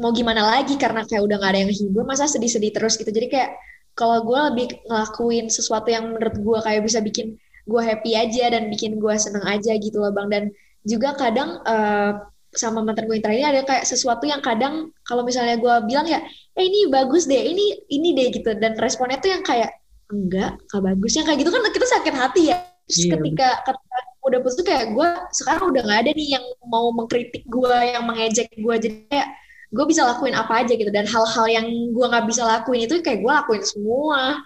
mau 0.00 0.10
gimana 0.10 0.42
lagi 0.42 0.74
karena 0.74 1.06
kayak 1.06 1.22
udah 1.22 1.36
gak 1.38 1.50
ada 1.54 1.60
yang 1.66 1.70
hibur 1.70 2.02
masa 2.08 2.26
sedih-sedih 2.26 2.72
terus 2.74 2.98
gitu. 2.98 3.10
Jadi 3.10 3.30
kayak 3.30 3.50
kalau 3.94 4.24
gue 4.24 4.40
lebih 4.50 4.66
ngelakuin 4.86 5.46
sesuatu 5.52 5.92
yang 5.92 6.14
menurut 6.14 6.34
gue 6.40 6.58
kayak 6.62 6.82
bisa 6.82 6.98
bikin 7.04 7.36
gue 7.68 7.82
happy 7.84 8.16
aja 8.16 8.50
dan 8.50 8.72
bikin 8.72 8.98
gue 8.98 9.14
seneng 9.20 9.44
aja 9.44 9.76
gitu 9.76 10.02
loh 10.02 10.10
bang. 10.10 10.28
Dan 10.30 10.44
juga 10.82 11.14
kadang 11.14 11.60
uh, 11.62 12.26
sama 12.50 12.82
mantan 12.82 13.06
gue 13.06 13.16
yang 13.18 13.24
terakhir 13.24 13.46
ada 13.46 13.62
kayak 13.62 13.84
sesuatu 13.86 14.26
yang 14.26 14.42
kadang 14.42 14.90
kalau 15.06 15.22
misalnya 15.22 15.54
gue 15.56 15.74
bilang 15.86 16.06
ya 16.06 16.18
eh 16.58 16.64
ini 16.66 16.90
bagus 16.90 17.30
deh 17.30 17.38
ini 17.38 17.86
ini 17.90 18.14
deh 18.14 18.28
gitu. 18.34 18.50
Dan 18.58 18.74
responnya 18.78 19.22
tuh 19.22 19.30
yang 19.32 19.42
kayak 19.46 19.70
enggak 20.10 20.58
gak 20.66 20.82
bagus. 20.82 21.12
Yang 21.14 21.26
kayak 21.30 21.38
gitu 21.46 21.50
kan 21.50 21.60
kita 21.70 21.86
sakit 21.86 22.14
hati 22.14 22.42
ya. 22.50 22.56
Terus 22.90 23.06
iya, 23.06 23.12
ketika, 23.14 23.48
ketika 23.62 23.98
udah 24.20 24.38
putus 24.42 24.56
tuh 24.58 24.66
kayak 24.66 24.84
gue 24.92 25.08
sekarang 25.32 25.64
udah 25.70 25.82
nggak 25.86 26.00
ada 26.04 26.10
nih 26.12 26.28
yang 26.36 26.44
mau 26.66 26.90
mengkritik 26.90 27.46
gue 27.46 27.76
yang 27.86 28.04
mengejek 28.04 28.50
gue. 28.58 28.74
Jadi 28.82 28.96
kayak 29.06 29.28
gue 29.70 29.84
bisa 29.86 30.02
lakuin 30.02 30.34
apa 30.34 30.66
aja 30.66 30.72
gitu. 30.74 30.90
Dan 30.90 31.06
hal-hal 31.06 31.46
yang 31.46 31.66
gue 31.94 32.06
nggak 32.06 32.26
bisa 32.26 32.42
lakuin 32.42 32.90
itu 32.90 32.98
kayak 33.00 33.22
gue 33.22 33.32
lakuin 33.32 33.62
semua. 33.62 34.42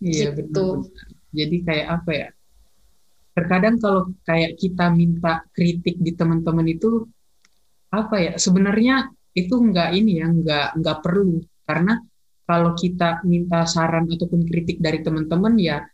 Iya 0.00 0.32
gitu. 0.34 0.36
betul 0.40 0.74
jadi 1.30 1.56
kayak 1.62 1.86
apa 1.86 2.10
ya? 2.10 2.28
Terkadang 3.30 3.78
kalau 3.78 4.10
kayak 4.26 4.58
kita 4.58 4.90
minta 4.90 5.46
kritik 5.54 5.96
di 6.02 6.12
teman-teman 6.12 6.66
itu 6.66 7.06
apa 7.90 8.16
ya 8.18 8.32
sebenarnya 8.38 9.10
itu 9.34 9.54
nggak 9.54 9.90
ini 9.94 10.22
ya 10.22 10.26
nggak 10.30 10.66
nggak 10.78 10.98
perlu. 11.02 11.42
Karena 11.66 11.98
kalau 12.46 12.74
kita 12.74 13.22
minta 13.26 13.62
saran 13.66 14.10
ataupun 14.10 14.42
kritik 14.46 14.82
dari 14.82 15.02
teman-teman 15.02 15.54
ya 15.58 15.86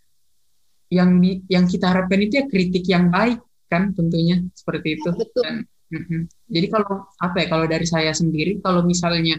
yang 0.89 1.19
yang 1.51 1.65
kita 1.67 1.91
harapkan 1.93 2.23
itu 2.23 2.41
ya 2.41 2.45
kritik 2.47 2.85
yang 2.89 3.13
baik 3.13 3.43
kan 3.69 3.93
tentunya 3.93 4.41
seperti 4.57 5.01
itu. 5.01 5.11
Betul. 5.13 5.43
Dan, 5.43 5.57
mm 5.93 6.03
-hmm. 6.07 6.21
jadi 6.49 6.67
kalau 6.73 6.93
apa 7.21 7.37
ya 7.43 7.47
kalau 7.51 7.67
dari 7.69 7.87
saya 7.89 8.13
sendiri 8.17 8.63
kalau 8.63 8.87
misalnya 8.87 9.37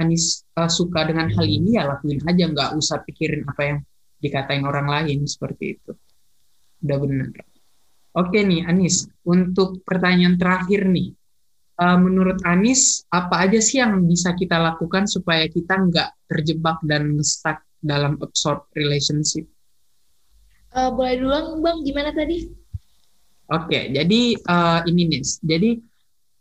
Anis 0.00 0.48
uh, 0.56 0.64
suka 0.64 1.04
dengan 1.04 1.28
hal 1.28 1.46
ini 1.46 1.76
ya 1.76 1.84
lakuin 1.84 2.24
aja. 2.24 2.44
Nggak 2.48 2.70
usah 2.74 3.04
pikirin 3.04 3.44
apa 3.44 3.62
yang 3.62 3.78
dikatain 4.18 4.64
orang 4.64 4.88
lain 4.88 5.28
seperti 5.28 5.76
itu. 5.76 5.92
Udah 6.80 6.96
benar 6.96 7.28
oke 8.14 8.38
nih 8.38 8.66
Anis 8.66 9.06
untuk 9.22 9.82
pertanyaan 9.86 10.34
terakhir 10.34 10.86
nih 10.90 11.14
uh, 11.80 11.98
menurut 11.98 12.38
Anis 12.44 13.08
apa 13.08 13.48
aja 13.48 13.58
sih 13.58 13.80
yang 13.80 14.04
bisa 14.04 14.36
kita 14.36 14.60
lakukan 14.60 15.08
supaya 15.08 15.48
kita 15.48 15.80
nggak 15.80 16.28
terjebak 16.28 16.78
dan 16.84 17.16
stuck 17.24 17.64
dalam 17.80 18.20
absorb 18.20 18.68
relationship? 18.76 19.48
Uh, 20.70 20.92
boleh 20.92 21.18
dulu 21.18 21.58
bang. 21.64 21.78
Gimana 21.82 22.12
tadi? 22.12 22.46
Oke 23.50 23.90
jadi 23.90 24.38
uh, 24.46 24.80
ini 24.86 25.10
Nis 25.10 25.42
jadi 25.42 25.74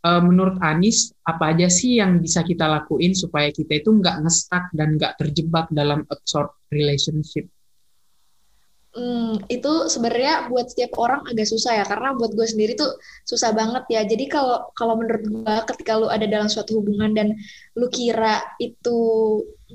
uh, 0.06 0.22
menurut 0.22 0.62
Anis 0.62 1.10
apa 1.26 1.58
aja 1.58 1.66
sih 1.66 1.98
yang 1.98 2.22
bisa 2.22 2.46
kita 2.46 2.70
lakuin 2.70 3.18
supaya 3.18 3.50
kita 3.50 3.82
itu 3.82 3.90
nggak 3.90 4.22
ngestak 4.22 4.70
dan 4.78 4.94
nggak 4.94 5.18
terjebak 5.18 5.66
dalam 5.74 6.06
absorb 6.14 6.54
relationship 6.70 7.50
Hmm, 8.90 9.38
itu 9.54 9.86
sebenarnya 9.86 10.50
buat 10.50 10.74
setiap 10.74 10.98
orang 10.98 11.22
agak 11.30 11.46
susah 11.46 11.78
ya 11.78 11.86
karena 11.86 12.18
buat 12.18 12.34
gue 12.34 12.42
sendiri 12.42 12.74
tuh 12.74 12.90
susah 13.22 13.54
banget 13.54 13.86
ya. 13.86 14.02
Jadi 14.02 14.26
kalau 14.26 14.66
kalau 14.74 14.98
menurut 14.98 15.30
gue 15.30 15.56
ketika 15.70 15.94
lu 16.02 16.10
ada 16.10 16.26
dalam 16.26 16.50
suatu 16.50 16.82
hubungan 16.82 17.14
dan 17.14 17.38
lu 17.78 17.86
kira 17.94 18.42
itu 18.58 18.98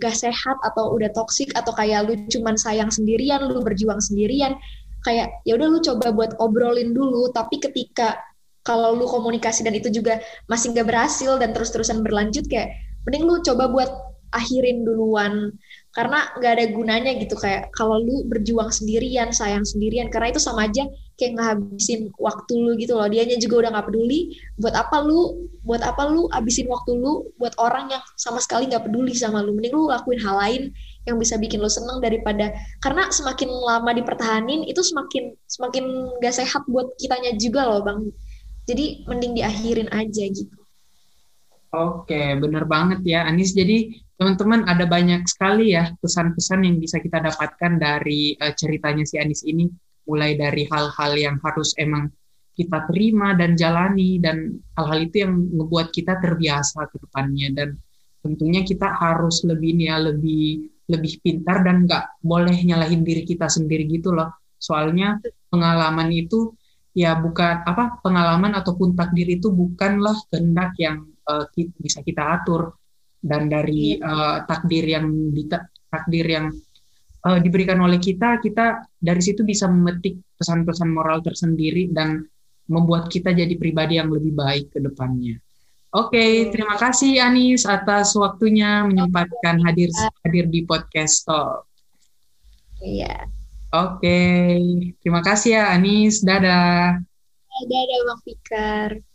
gak 0.03 0.19
sehat 0.19 0.59
atau 0.67 0.91
udah 0.99 1.15
toksik 1.15 1.55
atau 1.55 1.71
kayak 1.71 2.11
lu 2.11 2.19
cuman 2.27 2.59
sayang 2.59 2.91
sendirian, 2.91 3.47
lu 3.47 3.63
berjuang 3.63 4.03
sendirian, 4.03 4.59
kayak 5.07 5.31
ya 5.47 5.55
udah 5.55 5.69
lu 5.71 5.79
coba 5.79 6.11
buat 6.11 6.35
obrolin 6.43 6.91
dulu. 6.91 7.31
Tapi 7.31 7.63
ketika 7.63 8.19
kalau 8.67 8.99
lu 8.99 9.07
komunikasi 9.07 9.63
dan 9.63 9.79
itu 9.79 9.95
juga 9.95 10.19
masih 10.51 10.75
gak 10.75 10.91
berhasil 10.91 11.39
dan 11.39 11.55
terus-terusan 11.55 12.03
berlanjut 12.03 12.51
kayak 12.51 12.75
mending 13.07 13.31
lu 13.31 13.39
coba 13.47 13.71
buat 13.71 13.91
akhirin 14.35 14.83
duluan 14.83 15.55
karena 15.95 16.27
nggak 16.35 16.53
ada 16.59 16.65
gunanya 16.75 17.13
gitu 17.23 17.39
kayak 17.39 17.71
kalau 17.71 18.03
lu 18.03 18.27
berjuang 18.27 18.67
sendirian 18.75 19.31
sayang 19.31 19.63
sendirian 19.63 20.11
karena 20.11 20.35
itu 20.35 20.43
sama 20.43 20.67
aja 20.67 20.83
kayak 21.15 21.39
ngabisin 21.39 22.11
waktu 22.19 22.55
lu 22.59 22.75
gitu 22.75 22.99
loh. 22.99 23.07
Dianya 23.07 23.39
juga 23.39 23.63
udah 23.63 23.71
nggak 23.79 23.87
peduli 23.87 24.35
buat 24.59 24.75
apa 24.75 25.07
lu 25.07 25.47
buat 25.63 25.87
apa 25.87 26.11
lu 26.11 26.27
abisin 26.35 26.67
waktu 26.67 26.99
lu 26.99 27.31
buat 27.39 27.55
orang 27.63 27.95
yang 27.95 28.03
sama 28.19 28.43
sekali 28.43 28.67
nggak 28.67 28.91
peduli 28.91 29.15
sama 29.15 29.39
lu. 29.39 29.55
Mending 29.55 29.71
lu 29.71 29.87
lakuin 29.87 30.19
hal 30.19 30.35
lain 30.35 30.63
yang 31.07 31.15
bisa 31.15 31.39
bikin 31.39 31.63
lu 31.63 31.71
seneng 31.71 32.03
daripada 32.03 32.51
karena 32.83 33.07
semakin 33.15 33.47
lama 33.47 33.95
dipertahanin 33.95 34.67
itu 34.67 34.83
semakin 34.83 35.39
semakin 35.47 35.85
gak 36.19 36.35
sehat 36.35 36.67
buat 36.67 36.91
kitanya 36.99 37.39
juga 37.39 37.71
loh 37.71 37.87
bang. 37.87 38.11
Jadi 38.67 39.07
mending 39.07 39.39
diakhirin 39.39 39.89
aja 39.95 40.25
gitu. 40.27 40.57
Oke, 41.75 42.39
bener 42.39 42.67
banget 42.67 43.03
ya 43.07 43.27
Anis. 43.27 43.55
Jadi 43.55 44.04
teman-teman 44.15 44.63
ada 44.71 44.87
banyak 44.87 45.27
sekali 45.27 45.75
ya 45.75 45.91
pesan-pesan 45.99 46.63
yang 46.63 46.77
bisa 46.79 47.03
kita 47.03 47.19
dapatkan 47.19 47.73
dari 47.83 48.39
uh, 48.39 48.55
ceritanya 48.55 49.03
si 49.03 49.19
Anis 49.19 49.43
ini. 49.43 49.67
Mulai 50.05 50.37
dari 50.37 50.69
hal-hal 50.69 51.13
yang 51.17 51.37
harus 51.41 51.73
emang 51.81 52.13
kita 52.55 52.85
terima 52.93 53.33
dan 53.35 53.57
jalani 53.57 54.21
dan 54.21 54.61
hal-hal 54.77 55.01
itu 55.09 55.25
yang 55.25 55.33
membuat 55.33 55.91
kita 55.91 56.21
terbiasa 56.21 56.87
ke 56.93 57.01
depannya. 57.01 57.49
Dan 57.57 57.69
tentunya 58.21 58.63
kita 58.63 58.95
harus 59.01 59.43
lebih 59.49 59.81
ya 59.81 59.97
lebih 59.99 60.69
lebih 60.85 61.25
pintar 61.25 61.65
dan 61.65 61.89
nggak 61.89 62.21
boleh 62.21 62.55
nyalahin 62.69 63.01
diri 63.01 63.25
kita 63.25 63.49
sendiri 63.49 63.89
gitu 63.89 64.13
loh. 64.13 64.29
Soalnya 64.61 65.19
pengalaman 65.49 66.13
itu 66.13 66.53
ya 66.95 67.17
bukan 67.19 67.65
apa 67.67 67.99
pengalaman 68.05 68.55
ataupun 68.55 68.95
takdir 68.95 69.27
itu 69.27 69.51
bukanlah 69.51 70.15
kehendak 70.31 70.77
yang 70.79 71.09
uh, 71.27 71.49
bisa 71.81 72.05
kita 72.05 72.39
atur 72.39 72.77
dan 73.25 73.49
dari 73.49 73.97
uh, 73.97 74.45
takdir 74.45 74.85
yang 74.85 75.09
takdir 75.89 76.27
yang 76.29 76.47
uh, 77.25 77.39
diberikan 77.41 77.81
oleh 77.81 77.97
kita 77.97 78.37
kita 78.45 78.85
dari 79.01 79.23
situ 79.25 79.41
bisa 79.43 79.65
memetik 79.65 80.21
pesan-pesan 80.37 80.93
moral 80.93 81.25
tersendiri 81.25 81.89
dan 81.89 82.21
membuat 82.69 83.09
kita 83.09 83.33
jadi 83.33 83.57
pribadi 83.57 83.97
yang 83.97 84.13
lebih 84.13 84.37
baik 84.37 84.73
ke 84.73 84.81
depannya. 84.81 85.41
Oke, 85.95 86.19
okay, 86.19 86.33
terima 86.51 86.75
kasih 86.75 87.23
Anis 87.23 87.65
atas 87.71 88.19
waktunya 88.19 88.83
menyempatkan 88.83 89.63
hadir 89.63 89.95
hadir 90.27 90.51
di 90.51 90.67
podcast 90.67 91.23
Talk. 91.23 91.71
Iya. 92.83 93.31
Oke, 93.71 94.03
okay. 94.03 94.59
terima 94.99 95.23
kasih 95.23 95.55
ya 95.55 95.65
Anis. 95.71 96.19
Dadah. 96.19 96.99
Dadah 97.71 98.01
Bang 98.11 98.21
Fikar. 98.27 99.14